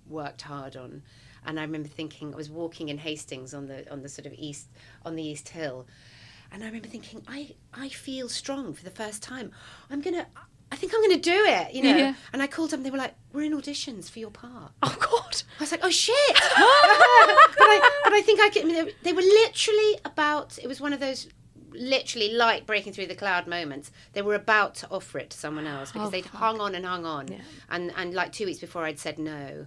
[0.06, 1.02] worked hard on.
[1.48, 4.32] And I remember thinking, I was walking in Hastings on the, on the sort of
[4.34, 4.68] east,
[5.04, 5.86] on the East Hill.
[6.52, 9.50] And I remember thinking, I, I feel strong for the first time.
[9.90, 10.26] I'm to,
[10.70, 11.96] I think I'm going to do it, you know.
[11.96, 12.14] Yeah.
[12.32, 14.72] And I called them, they were like, we're in auditions for your part.
[14.82, 15.42] Oh God!
[15.58, 16.14] I was like, oh shit!
[16.34, 18.64] but, I, but I think I could.
[18.64, 20.58] They, they were literally about.
[20.62, 21.28] It was one of those
[21.72, 23.90] literally light breaking through the cloud moments.
[24.12, 26.34] They were about to offer it to someone else because Oh, they'd fuck.
[26.40, 27.38] hung on and hung on, Yeah.
[27.70, 29.66] and and like two weeks before I'd said no.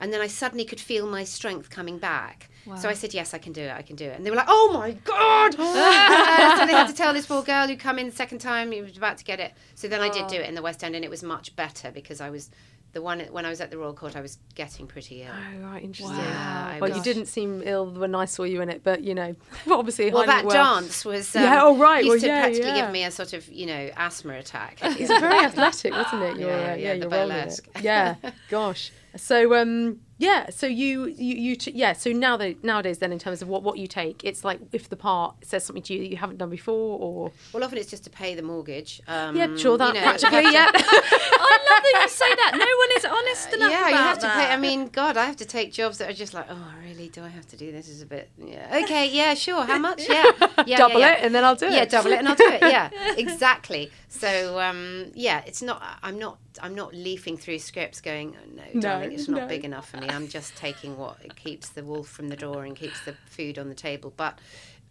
[0.00, 2.50] And then I suddenly could feel my strength coming back.
[2.80, 3.72] So I said, "Yes, I can do it.
[3.72, 6.86] I can do it." And they were like, "Oh my god!" Uh, so they had
[6.88, 9.24] to tell this poor girl who come in the second time he was about to
[9.24, 9.52] get it.
[9.74, 11.90] So then I did do it in the West End, and it was much better
[11.90, 12.50] because I was
[12.92, 14.16] the one when I was at the Royal Court.
[14.16, 15.32] I was getting pretty ill.
[15.32, 16.16] Oh right, interesting.
[16.16, 19.34] Wow, well, you didn't seem ill when I saw you in it, but you know,
[19.70, 20.10] obviously.
[20.10, 20.80] Well, that well.
[20.80, 21.34] dance was.
[21.36, 22.80] Um, Yeah, oh, right, Used well, to yeah, practically yeah.
[22.82, 24.78] give me a sort of, you know, asthma attack.
[24.82, 26.36] It's very athletic, wasn't it?
[26.38, 27.68] Your, Yeah, uh, yeah, yeah, the your burlesque.
[27.82, 28.14] Yeah,
[28.48, 28.92] gosh.
[29.16, 31.92] So um, yeah, so you you you t- yeah.
[31.92, 34.88] So now that nowadays, then in terms of what what you take, it's like if
[34.88, 37.90] the part says something to you that you haven't done before, or Well, often it's
[37.90, 39.02] just to pay the mortgage.
[39.08, 40.70] Um, yeah, sure that you know, practically yeah.
[40.74, 42.52] I love that you say that.
[42.52, 44.48] No one is honest enough yeah, you have to that.
[44.48, 44.52] pay.
[44.52, 47.08] I mean, God, I have to take jobs that are just like, oh, really?
[47.08, 47.88] Do I have to do this?
[47.88, 48.30] Is a bit.
[48.38, 48.80] Yeah.
[48.84, 49.10] Okay.
[49.10, 49.34] Yeah.
[49.34, 49.64] Sure.
[49.64, 50.04] How much?
[50.14, 50.30] Yeah.
[50.66, 51.72] yeah Double yeah, it and then I'll do it.
[51.72, 52.62] Yeah, double it and I'll do it.
[52.74, 52.90] Yeah.
[53.16, 53.90] exactly.
[54.08, 55.82] So um, yeah, it's not.
[56.02, 56.38] I'm not.
[56.62, 59.46] I'm not leafing through scripts going, oh, no, No, darling, it's not no.
[59.48, 60.08] big enough for me.
[60.08, 63.68] I'm just taking what keeps the wolf from the door and keeps the food on
[63.68, 64.12] the table.
[64.16, 64.38] But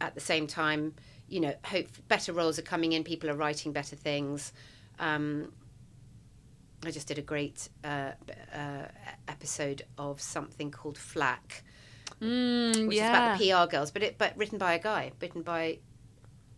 [0.01, 0.93] at the same time,
[1.27, 3.03] you know, hope better roles are coming in.
[3.03, 4.53] People are writing better things.
[4.99, 5.51] Um,
[6.85, 8.11] I just did a great uh,
[8.53, 8.85] uh,
[9.27, 11.63] episode of something called Flack,
[12.21, 13.05] Mm, which yeah.
[13.05, 15.79] is about the PR girls, but it but written by a guy, written by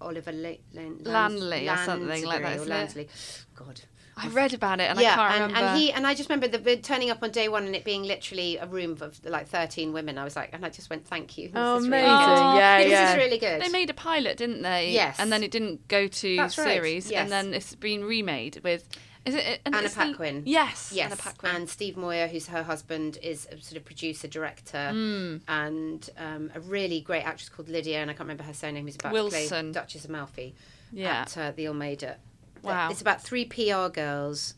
[0.02, 3.10] Oliver La- Lan- Landley or something like that, Or it?
[3.56, 3.82] God.
[4.18, 5.58] I read about it and I can't and, remember.
[5.70, 7.84] and he and I just remember the, the turning up on day one and it
[7.84, 10.18] being literally a room of like thirteen women.
[10.18, 12.18] I was like, and I just went, "Thank you." This Oh, is really amazing.
[12.36, 12.56] good.
[12.58, 13.12] Yeah, this yeah.
[13.12, 13.62] is really good.
[13.62, 14.92] They made a pilot, didn't they?
[14.92, 15.18] Yes.
[15.20, 17.24] And then it didn't go to That's right, series, yes.
[17.24, 18.88] and then it's been remade with.
[19.26, 20.44] Is it and Anna it's the- Paquin.
[20.46, 20.92] Yes.
[20.94, 21.50] Yes, Anna Paquin.
[21.56, 25.38] and Steve Moyer, who's her husband, is a sort of producer director, Hmm.
[25.48, 28.96] and um, a really great actress called Lydia, and I can't remember her surname, who's
[28.96, 29.72] about to Wilson.
[29.74, 30.54] play Duchess of Malfi
[30.92, 31.22] Yeah.
[31.22, 32.18] at uh, the Almeida.
[32.66, 32.90] Wow.
[32.92, 34.56] It's about three PR girls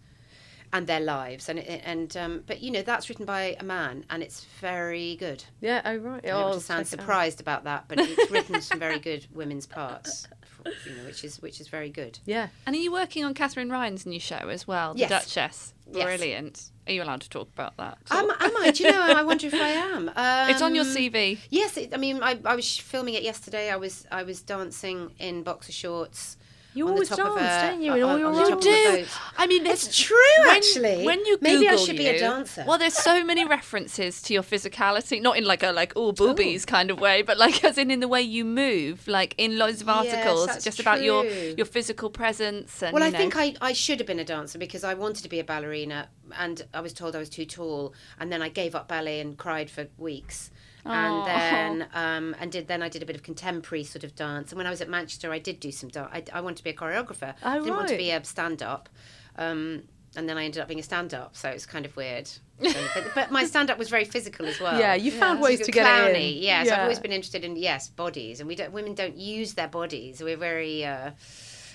[0.73, 4.03] and their lives, and it, and um, but you know that's written by a man,
[4.09, 5.43] and it's very good.
[5.61, 6.25] yeah, oh right.
[6.25, 7.01] I Oh, don't I'll want to sound check out.
[7.03, 11.23] surprised about that, but it's written some very good women's parts, for- you know, which
[11.23, 12.19] is which is very good.
[12.25, 12.47] Yeah.
[12.65, 15.09] And are you working on Katherine Ryan's new show as well, The Yes.
[15.09, 15.73] Duchess?
[15.89, 16.03] Yes.
[16.03, 16.71] Brilliant.
[16.85, 17.97] Are you allowed to talk about that?
[18.11, 18.71] Am, am I?
[18.71, 19.01] Do you know?
[19.01, 20.09] I wonder if I am.
[20.09, 20.13] Um,
[20.49, 21.37] it's on your CV.
[21.49, 23.71] Yes, it, I mean, I, I was filming it yesterday.
[23.71, 26.35] I was I was dancing in boxer shorts.
[26.77, 28.33] You on the always top of dance, a- don't you, uh, in all your on
[28.33, 28.49] the roles?
[28.49, 29.05] top of You do.
[29.37, 31.05] I mean, It's it's true, when, actually.
[31.05, 32.63] When you Maybe I Google should be a you- dancer.
[32.67, 36.65] Well, there's so many references to your physicality, not in like a like all boobies
[36.65, 39.81] kind of way, but like as in in the way you move, like in loads
[39.81, 42.81] of Yes, articles, that's just about your your physical presence.
[42.83, 44.93] And Well, I you know, think I, I should have been a dancer because I
[44.93, 48.41] wanted to be a ballerina, and I was told I was too tall, and then
[48.41, 50.51] I gave up ballet and cried for weeks.
[50.89, 54.51] And then, um, and did then I did a bit of contemporary sort of dance.
[54.51, 56.09] And when I was at Manchester, I did do some dance.
[56.11, 57.33] I, I wanted to be a choreographer.
[57.43, 58.89] Oh, I didn't want to be a stand-up.
[59.37, 59.83] Um,
[60.15, 62.29] and then I ended up being a stand-up, so it's kind of weird.
[62.59, 64.79] But, but my stand-up was very physical as well.
[64.79, 66.37] Yeah, you found It's ways to get it clowny.
[66.37, 66.41] in.
[66.43, 66.73] Yes, Yeah.
[66.77, 70.21] I've always been interested in yes bodies, and we don't women don't use their bodies.
[70.23, 71.11] We're very uh,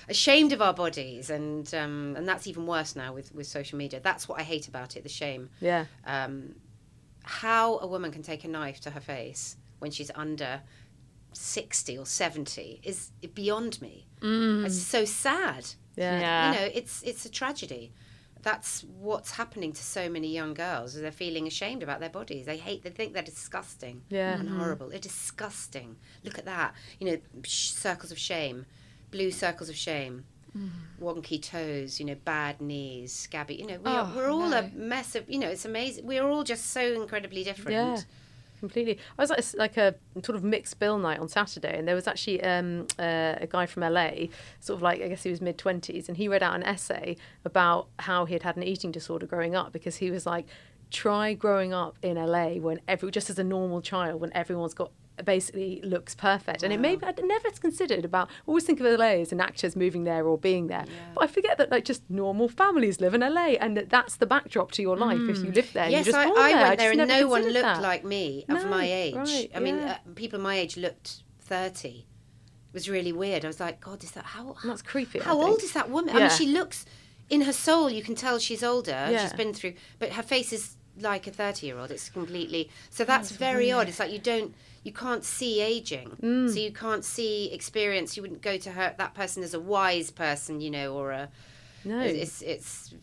[0.09, 4.01] ashamed of our bodies, and um, and that's even worse now with with social media.
[4.03, 5.49] That's what I hate about it: the shame.
[5.61, 5.85] Yeah.
[6.05, 6.55] Um,
[7.23, 10.61] how a woman can take a knife to her face when she's under
[11.33, 14.07] sixty or seventy is beyond me.
[14.21, 14.65] Mm.
[14.65, 15.65] It's so sad.
[15.95, 16.19] Yeah.
[16.19, 16.53] Yeah.
[16.53, 17.91] You know, it's it's a tragedy.
[18.41, 20.99] That's what's happening to so many young girls.
[20.99, 22.45] They're feeling ashamed about their bodies.
[22.45, 22.83] They hate.
[22.83, 24.01] They think they're disgusting.
[24.09, 24.33] Yeah.
[24.33, 24.59] and mm-hmm.
[24.59, 24.89] horrible.
[24.89, 25.95] They're disgusting.
[26.23, 26.75] Look at that.
[26.99, 28.65] You know, sh- circles of shame,
[29.11, 30.25] blue circles of shame,
[31.01, 31.99] wonky toes.
[31.99, 33.55] You know, bad knees, scabby.
[33.55, 35.29] You know, we are, Oh, we're all a mess of.
[35.29, 36.05] You know, it's amazing.
[36.05, 37.71] We're all just so incredibly different.
[37.71, 37.97] Yeah.
[38.59, 38.97] Completely.
[39.17, 39.93] I was at like a
[40.23, 43.65] sort of mixed bill night on Saturday, and there was actually um, uh, a guy
[43.65, 44.27] from LA,
[44.61, 47.17] sort of like I guess he was mid twenties, and he read out an essay
[47.43, 50.45] about how he had had an eating disorder growing up because he was like,
[50.91, 54.91] try growing up in LA when every just as a normal child when everyone's got
[55.23, 58.29] basically looks perfect, and it maybe I'd never considered about.
[58.47, 61.57] Always think of LA as an actors moving there or being there, but I forget
[61.57, 64.97] that like just normal families live in LA, and that that's the backdrop to your
[64.97, 65.89] life if you live there.
[65.89, 66.61] Yes, just I, born I there.
[66.63, 67.81] went there just and no one looked that.
[67.81, 69.15] like me of No, my age.
[69.15, 69.97] right, I mean, yeah.
[70.05, 71.89] uh, people my age looked 30.
[71.89, 72.05] It
[72.73, 73.45] was really weird.
[73.45, 74.55] I was like, God, is that how?
[74.63, 76.15] That's creepy, How old is that woman?
[76.15, 76.85] I mean, she looks,
[77.29, 78.91] in her soul, you can tell she's older.
[78.91, 79.21] Yeah.
[79.21, 81.91] She's been through, but her face is like a 30 year old.
[81.91, 83.89] It's completely, so that's very odd.
[83.89, 86.09] It's like you don't, you can't see aging.
[86.21, 86.49] Mm.
[86.49, 88.15] So you can't see experience.
[88.17, 91.29] You wouldn't go to her, that person as a wise person, you know, or a,
[91.85, 91.99] No.
[92.01, 92.93] it's, it's,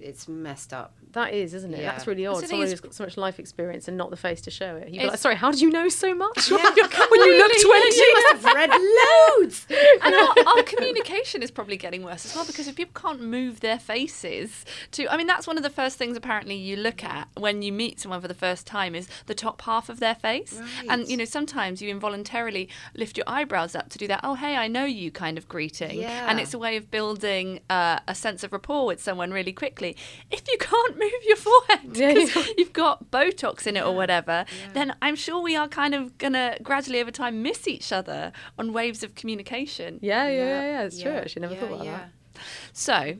[0.00, 0.94] it's messed up.
[1.12, 1.80] That is, isn't it?
[1.80, 1.92] Yeah.
[1.92, 2.44] That's really odd.
[2.46, 4.88] Someone who's got so much life experience and not the face to show it.
[4.90, 6.50] You'd be like, sorry, how do you know so much?
[6.50, 6.56] Yeah.
[6.64, 7.64] when you look Really?
[7.64, 7.96] 20.
[8.00, 9.66] You must have read loads.
[10.02, 13.60] and our, our communication is probably getting worse as well because if people can't move
[13.60, 17.28] their faces to i mean that's one of the first things apparently you look at
[17.36, 20.60] when you meet someone for the first time is the top half of their face
[20.88, 24.56] and you know sometimes you involuntarily lift your eyebrows up to do that oh hey
[24.56, 26.26] i know you kind of greeting Yeah.
[26.30, 29.96] and it's a way of building uh, a sense of rapport with someone really quickly
[30.30, 32.44] if you can't move your forehead because yeah.
[32.58, 34.44] you've got botox in it or whatever
[34.74, 38.72] then i'm sure we are kind of gonna gradually over time miss each other on
[38.72, 40.82] waves of communication Yeah, yeah, yeah, yeah.
[40.82, 41.12] It's true.
[41.12, 41.98] Yeah, Actually, never yeah, thought about yeah.
[42.34, 42.42] that.
[42.72, 43.16] so,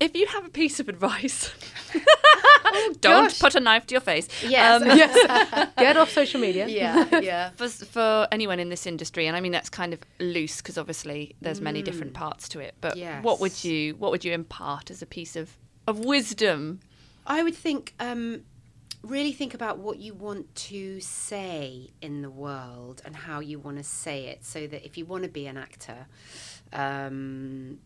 [0.00, 1.52] if you have a piece of advice,
[2.74, 3.38] Oh Don't gosh.
[3.40, 4.28] put a knife to your face.
[4.42, 4.80] Yes.
[4.80, 5.70] Um, yes.
[5.76, 6.66] Get off social media.
[6.68, 7.50] yeah, yeah.
[7.56, 11.34] for, for anyone in this industry, and I mean that's kind of loose because obviously
[11.42, 11.84] there's many Mm.
[11.84, 12.74] different parts to it.
[12.80, 13.22] But Yes.
[13.22, 15.56] what would you what would you impart as a piece of
[15.86, 16.80] of wisdom?
[17.26, 18.42] I would think, um,
[19.02, 23.78] really think about what you want to say in the world and how you want
[23.78, 26.06] to say it, so that if you want to be an actor,
[26.72, 27.78] um,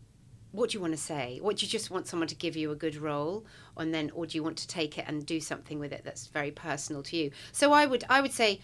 [0.51, 1.39] what do you want to say?
[1.41, 3.45] What do you just want someone to give you a good role,
[3.75, 6.27] and then, or do you want to take it and do something with it that's
[6.27, 7.31] very personal to you?
[7.51, 8.59] So I would, I would say,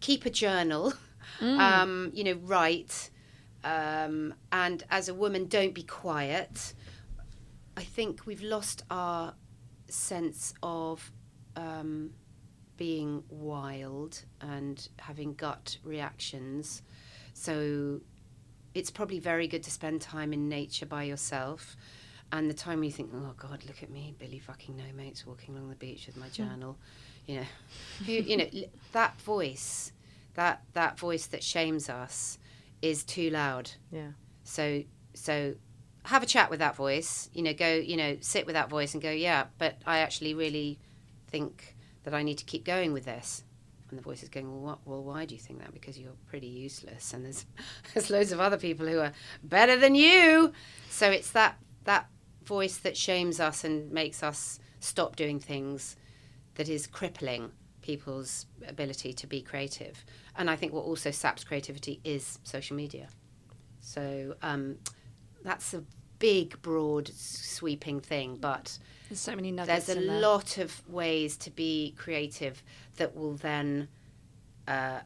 [0.00, 0.94] keep a journal.
[1.42, 3.10] Um, you know, write.
[3.62, 6.72] Um, and as a woman, don't be quiet.
[7.78, 9.34] I think we've lost our
[9.88, 11.12] sense of
[11.54, 12.10] um,
[12.76, 16.82] being wild and having gut reactions.
[17.34, 18.00] So
[18.74, 21.76] it's probably very good to spend time in nature by yourself.
[22.32, 25.24] And the time when you think, oh God, look at me, Billy fucking no mates
[25.24, 26.76] walking along the beach with my journal,
[27.28, 27.46] you know,
[28.06, 28.46] you know
[28.90, 29.92] that voice,
[30.34, 32.40] that that voice that shames us,
[32.82, 33.70] is too loud.
[33.92, 34.10] Yeah.
[34.42, 34.82] So
[35.14, 35.54] so
[36.08, 37.28] have a chat with that voice.
[37.34, 40.34] You know, go you know sit with that voice and go, yeah, but I actually
[40.34, 40.78] really
[41.28, 43.44] think that I need to keep going with this.
[43.90, 45.72] And the voice is going, well, what, well, why do you think that?
[45.72, 47.46] Because you're pretty useless, and there's
[47.94, 50.52] there's loads of other people who are better than you.
[50.88, 52.08] So it's that that
[52.44, 55.96] voice that shames us and makes us stop doing things
[56.54, 57.50] that is crippling
[57.82, 60.04] people's ability to be creative.
[60.36, 63.08] And I think what also saps creativity is social media.
[63.80, 64.76] So um,
[65.42, 65.82] that's a
[66.18, 69.86] big, broad, sweeping thing, but There's so many nuggets.
[69.86, 70.20] there's a there.
[70.20, 72.62] lot of ways to be creative
[72.96, 73.88] that will then
[74.66, 75.00] uh,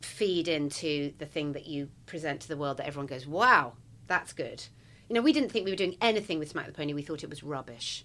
[0.00, 3.72] feed into the thing that you present to the world that everyone goes, wow,
[4.06, 4.64] that's good.
[5.08, 6.94] You know, we didn't think we were doing anything with Smack the Pony.
[6.94, 8.04] We thought it was rubbish.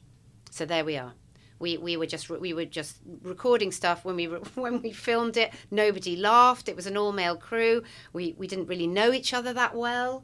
[0.51, 1.13] So there we are.
[1.59, 5.35] We, we were just we were just recording stuff when we re- when we filmed
[5.37, 5.53] it.
[5.71, 6.69] Nobody laughed.
[6.69, 7.83] It was an all male crew.
[8.13, 10.23] We we didn't really know each other that well.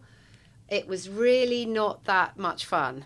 [0.70, 3.05] It was really not that much fun.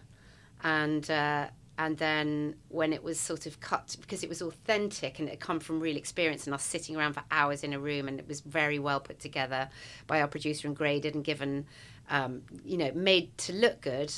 [0.63, 1.47] And uh,
[1.79, 5.39] and then when it was sort of cut because it was authentic and it had
[5.39, 8.27] come from real experience and us sitting around for hours in a room and it
[8.27, 9.69] was very well put together
[10.05, 11.65] by our producer and graded and given
[12.09, 14.13] um, you know made to look good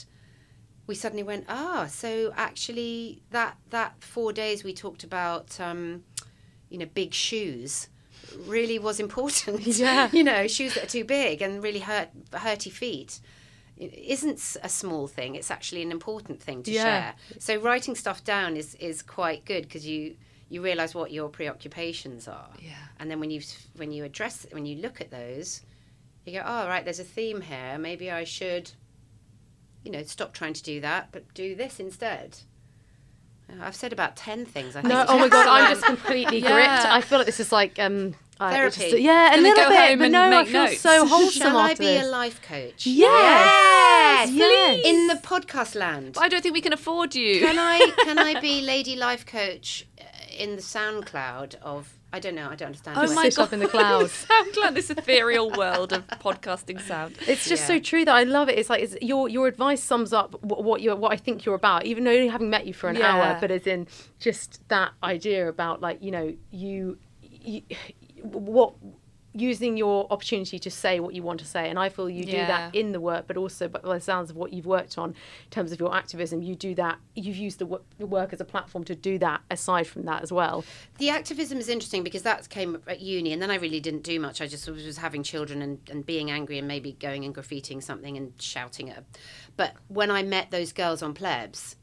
[0.88, 6.04] we suddenly went ah so actually that that four days we talked about um,
[6.70, 7.89] you know big shoes
[8.46, 10.10] really was important Yeah.
[10.12, 13.20] you know shoes that are too big and really hurt hurty feet
[13.78, 16.84] isn't a small thing it's actually an important thing to Yeah.
[16.84, 20.16] share so writing stuff down is is quite good because you
[20.50, 22.74] you realize what your preoccupations are Yeah.
[23.00, 23.42] and then when you
[23.76, 25.62] when you address when you look at those
[26.26, 28.72] you go oh right there's a theme here maybe i should
[29.84, 32.38] you know stop trying to do that but do this instead
[33.62, 36.52] i've said about 10 things i think No, oh my god, I'm just completely Yeah.
[36.54, 36.86] gripped.
[36.86, 38.89] I feel like this is like um Therapy.
[38.89, 40.80] just- yeah, a Gonna little go bit, home but and no, I feel notes.
[40.82, 42.06] so wholesome Shall I be this.
[42.08, 42.88] a life coach?
[42.88, 44.86] Yes, Yes, yes.
[44.86, 46.18] In the podcast land.
[46.20, 47.39] I don't think we can afford you.
[47.39, 50.04] Can I can I be lady life coach uh,
[50.36, 52.97] in the SoundCloud of I don't know I don't understand.
[52.97, 54.26] Oh what- my Sit up in the clouds.
[54.64, 57.16] I'm this ethereal world of podcasting sound.
[57.28, 57.68] It's just Yeah.
[57.68, 58.57] so true that I love it.
[58.59, 61.55] It's like it's, your your advice sums up what, what you what I think you're
[61.55, 63.14] about, even though only having met you for an Yeah.
[63.14, 63.38] hour.
[63.39, 63.88] But as in
[64.20, 67.62] just that idea about like you know you, you
[68.24, 68.74] what
[69.34, 72.32] using your opportunity to say what you want to say, and I feel you do
[72.38, 75.50] that in the work, but also by the sounds of what you've worked on in
[75.50, 77.00] terms of your activism, you do that.
[77.16, 79.42] You've used the work, the work as a platform to do that.
[79.50, 80.66] Aside from that as well,
[80.98, 84.20] the activism is interesting because that came at uni and then I really didn't do
[84.20, 84.42] much.
[84.42, 88.18] I just was having children and, and being angry and maybe going and graffitiing something
[88.18, 88.98] and shouting at.
[88.98, 89.06] 'em.
[89.56, 91.76] But when I met those girls on plebs.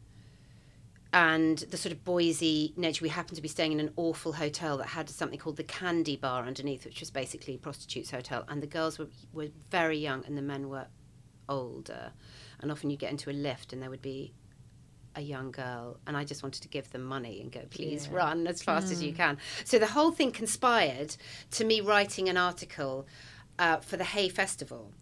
[1.13, 4.77] And the sort of Boise nature, we happened to be staying in an awful hotel
[4.79, 8.45] that had something called the Candy Bar underneath, which was basically a prostitute's hotel.
[8.49, 10.87] And the girls were, were very young and the men were
[11.49, 12.13] older.
[12.61, 14.35] And often you get into a lift and there would be
[15.17, 18.47] a young girl and I just wanted to give them money and go, please run
[18.47, 19.39] as fast as you can.
[19.65, 21.17] So the whole thing conspired
[21.53, 23.07] to me writing an article
[23.59, 24.93] uh, for the Hay Festival,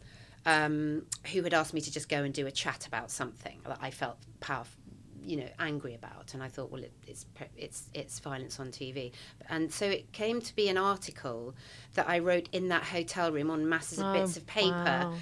[0.47, 3.79] um, who had asked me to just go and do a chat about something that
[3.81, 4.86] I felt powerful.
[5.27, 9.11] You know, angry about, and I thought, well, it, it's it's it's violence on TV,
[9.49, 11.55] and so it came to be an article
[11.95, 14.73] that I wrote in that hotel room on masses of oh, bits Oh, of paper,
[14.75, 15.15] wow.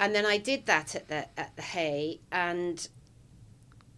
[0.00, 2.88] and then I did that at the at the Hay, and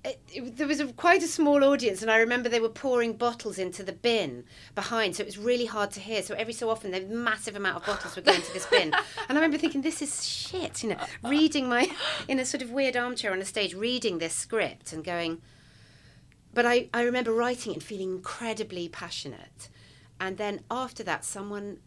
[0.07, 3.15] it, it, there was a, quite a small audience, and I remember they were pouring
[3.15, 4.45] bottles into the bin
[4.75, 6.23] behind, so it was really hard to hear.
[6.23, 8.93] So every so often, the massive amount of bottles were going to this bin,
[9.29, 11.91] and I remember thinking, "This is shit," you know, reading my
[12.29, 15.43] in a sort of weird armchair on a stage, reading this script and going.
[16.55, 19.69] but I, I remember writing it and feeling incredibly passionate.
[20.19, 21.79] And then after that, someone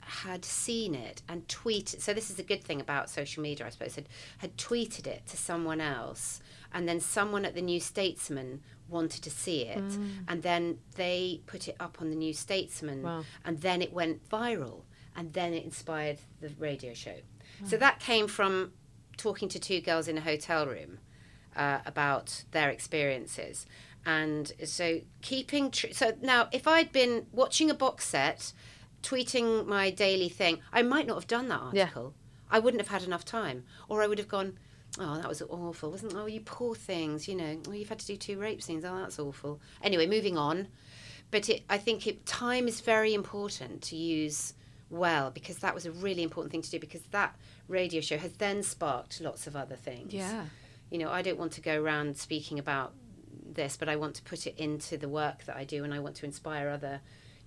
[0.00, 2.00] had seen it and tweeted.
[2.00, 3.94] So this is a good thing about social media, I suppose.
[3.94, 4.08] Had,
[4.38, 6.40] had tweeted it to someone else,
[6.72, 9.98] and then someone at the New Statesman wanted to see it,
[10.28, 13.24] and then they put it up on the New Statesman, Wow.
[13.44, 14.82] and then it went viral,
[15.14, 17.16] and then it inspired the radio show.
[17.64, 18.72] So that came from
[19.16, 20.98] talking to two girls in a hotel room
[21.54, 23.66] uh, about their experiences.
[24.06, 28.52] And so keeping tr- so now if I'd been watching a box set,
[29.02, 31.82] tweeting my daily thing, I might not have done that Yeah.
[31.84, 32.14] article.
[32.50, 34.58] I wouldn't have had enough time, or I would have gone,
[34.98, 36.12] "Oh, that was awful, wasn't?
[36.12, 36.18] It?
[36.18, 37.58] Oh, you poor things, you know.
[37.68, 38.84] Oh, you've had to do two rape scenes.
[38.84, 40.68] Oh, that's awful." Anyway, moving on.
[41.30, 44.54] But it, I think it, time is very important to use
[44.90, 47.36] well because that was a really important thing to do because that
[47.68, 50.46] radio show has then sparked lots of other things Yeah.
[50.90, 52.92] you know, I don't want to go around speaking about
[53.54, 56.00] this, but I want to put it into the work that I do, and I
[56.00, 57.00] want to inspire other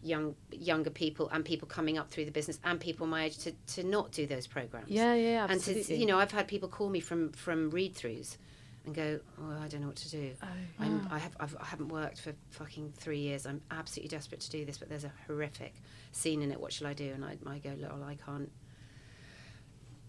[0.04, 3.52] young younger people and people coming up through the business and people my age to,
[3.68, 4.90] to not do those programs.
[4.90, 5.82] Yeah, yeah, absolutely.
[5.82, 8.38] And to, you know, I've had people call me from from read throughs
[8.86, 10.32] and go, oh, I don't know what to do.
[10.44, 10.48] Oh,
[10.80, 13.46] I'm, I have I've, I haven't worked for fucking three years.
[13.46, 15.74] I'm absolutely desperate to do this, but there's a horrific
[16.12, 16.60] scene in it.
[16.60, 17.12] What shall I do?
[17.14, 18.52] And I, I go, look, I can't.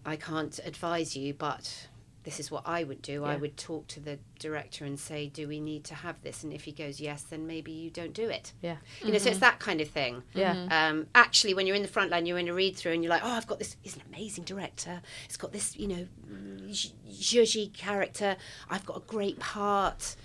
[0.07, 1.87] I can't advise you, but
[2.25, 3.23] this is what I would do.
[3.23, 6.51] I would talk to the director and say, "Do we need to have this?" And
[6.51, 8.51] if he goes yes, then maybe you don't do it.
[8.61, 8.77] Yeah.
[9.03, 10.23] You know, so it's that kind of thing.
[10.33, 10.67] Yeah.
[10.71, 13.11] Um, actually, when you're in the front line, you're in a read through, and you're
[13.11, 13.77] like, "Oh, I've got this.
[13.81, 15.01] He's an amazing director.
[15.25, 16.07] It's got this, you know,
[16.71, 18.35] zh- zhuzhy character.
[18.69, 20.15] I've got a great part.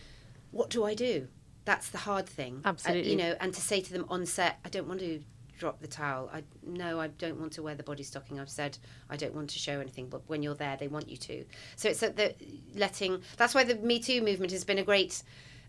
[0.50, 1.28] What do I do?"
[1.66, 2.62] That's the hard thing.
[2.64, 3.10] Uh, Absolutely.
[3.10, 5.22] you know, and to say to them on set, "I don't want to."
[5.60, 6.30] Drop the towel.
[6.32, 8.40] I no, I don't want to wear the body stocking.
[8.40, 8.78] I've said
[9.10, 11.44] I don't want to show anything, but when you're there, they want you to.
[11.76, 12.34] So it's that the
[12.74, 13.20] letting.
[13.36, 15.22] That's why the Me Too movement has been a great,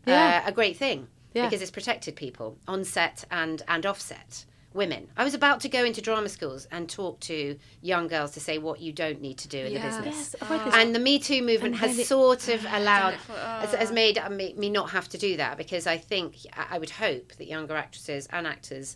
[0.08, 0.44] Yeah.
[0.46, 1.46] uh, a great thing Yeah.
[1.46, 4.46] because it's protected people on set and and off set.
[4.74, 5.10] Women.
[5.18, 8.58] I was about to go into drama schools and talk to young girls to say
[8.58, 10.34] what you don't need to do in the business.
[10.42, 10.74] Yes, this.
[10.76, 14.30] And the Me Too movement has it- sort of allowed, for- has, has made uh,
[14.30, 17.76] me, me not have to do that because I think, I would hope that younger
[17.76, 18.96] actresses and actors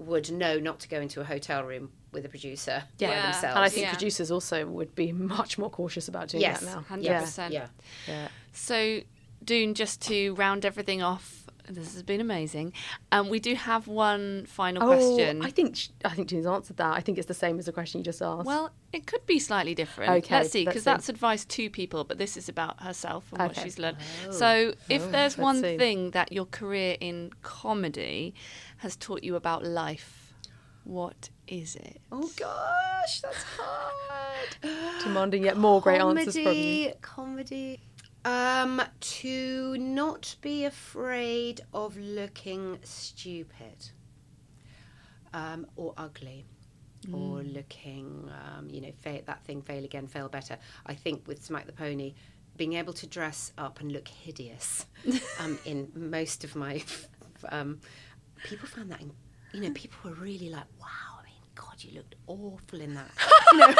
[0.00, 3.22] would know not to go into a hotel room with a producer by Yeah.
[3.30, 3.54] themselves.
[3.56, 3.92] and I think Yeah.
[3.92, 6.84] producers also would be much more cautious about doing yes, that now.
[6.88, 7.52] 100%.
[7.52, 7.68] Yeah.
[8.08, 8.28] Yeah.
[8.52, 9.00] So,
[9.44, 12.72] Doon, just to round everything off, this has been amazing.
[13.12, 15.40] Um, we do have one final question.
[15.42, 16.94] Oh, I think sh- I think Doon's answered that.
[16.94, 18.44] I think it's the same as the question you just asked.
[18.44, 20.10] Well, it could be slightly different.
[20.24, 23.56] Okay, let's see, because that's advice to people, but this is about herself and what
[23.56, 23.98] she's learned.
[24.30, 25.78] So, if there's one see.
[25.78, 28.34] thing that your career in comedy
[28.80, 30.32] has taught you about life,
[30.84, 32.00] what is it?
[32.10, 34.56] Oh gosh, that's hard.
[35.04, 36.92] demanding yet more great answers from you.
[37.00, 37.80] Comedy.
[38.24, 43.90] Um, to not be afraid of looking stupid,
[45.32, 46.44] um, or ugly,
[47.12, 50.58] or looking, um, you know, fa- that thing, fail again, fail better.
[50.84, 52.14] I think with Smack the Pony,
[52.56, 54.84] being able to dress up and look hideous
[55.40, 56.82] um, in most of my,
[57.50, 57.80] um,
[58.44, 59.12] people found that, in,
[59.52, 60.86] you know, people were really like, wow,
[61.20, 63.10] I mean, God, you looked awful in that.
[63.52, 63.74] You know,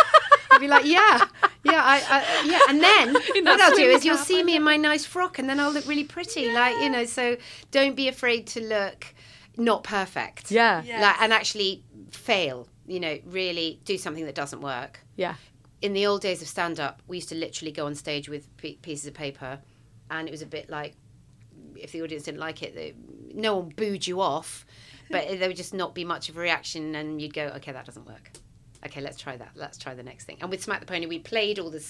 [0.52, 1.26] I'd be like, yeah,
[1.62, 4.76] yeah, I, I yeah, and then what I'll do is you'll see me in my
[4.76, 7.04] nice frock, and then I'll look really pretty, like you know.
[7.04, 7.36] So
[7.70, 9.14] don't be afraid to look
[9.56, 10.82] not perfect, Yeah.
[10.86, 12.66] like, and actually fail.
[12.88, 14.98] You know, really do something that doesn't work.
[15.14, 15.34] Yeah.
[15.82, 18.54] In the old days of stand up, we used to literally go on stage with
[18.56, 19.60] p- pieces of paper,
[20.10, 20.94] and it was a bit like
[21.76, 22.94] if the audience didn't like it, they,
[23.34, 24.66] no one booed you off,
[25.10, 27.86] but there would just not be much of a reaction, and you'd go, okay, that
[27.86, 28.30] doesn't work.
[28.84, 29.50] Okay, let's try that.
[29.54, 30.38] Let's try the next thing.
[30.40, 31.84] And with Smack the Pony, we played all the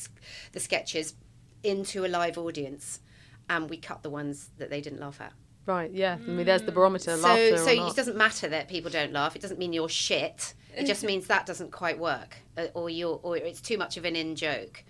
[0.52, 1.14] the sketches
[1.62, 3.00] into a live audience,
[3.48, 5.32] and we cut the ones that they didn't laugh at.
[5.66, 5.90] Right.
[5.92, 6.14] Yeah.
[6.14, 7.16] I mean, there's the barometer.
[7.16, 9.36] So, laughter so or it doesn't matter that people don't laugh.
[9.36, 10.54] It doesn't mean you're shit.
[10.76, 14.04] It just means that doesn't quite work, uh, or you're, or it's too much of
[14.04, 14.82] an in joke.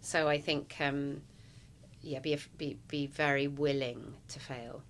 [0.00, 1.22] So I think, um,
[2.00, 4.82] yeah, be, af- be be very willing to fail.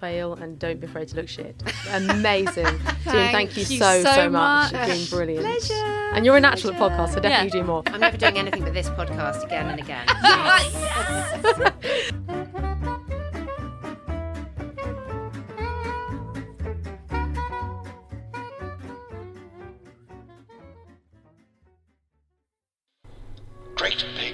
[0.00, 1.60] Fail and don't be afraid to look shit.
[1.92, 2.64] Amazing.
[2.64, 4.72] Doon, thank you, you so, so so much.
[4.72, 4.88] much.
[4.90, 5.44] It's been brilliant.
[5.44, 5.74] Pleasure.
[6.14, 7.64] And you're a natural at podcasts, so definitely Yeah.
[7.64, 7.82] do more.
[7.86, 10.06] I'm never doing anything but this podcast again and again.
[23.76, 24.27] GreatBigOwl.com.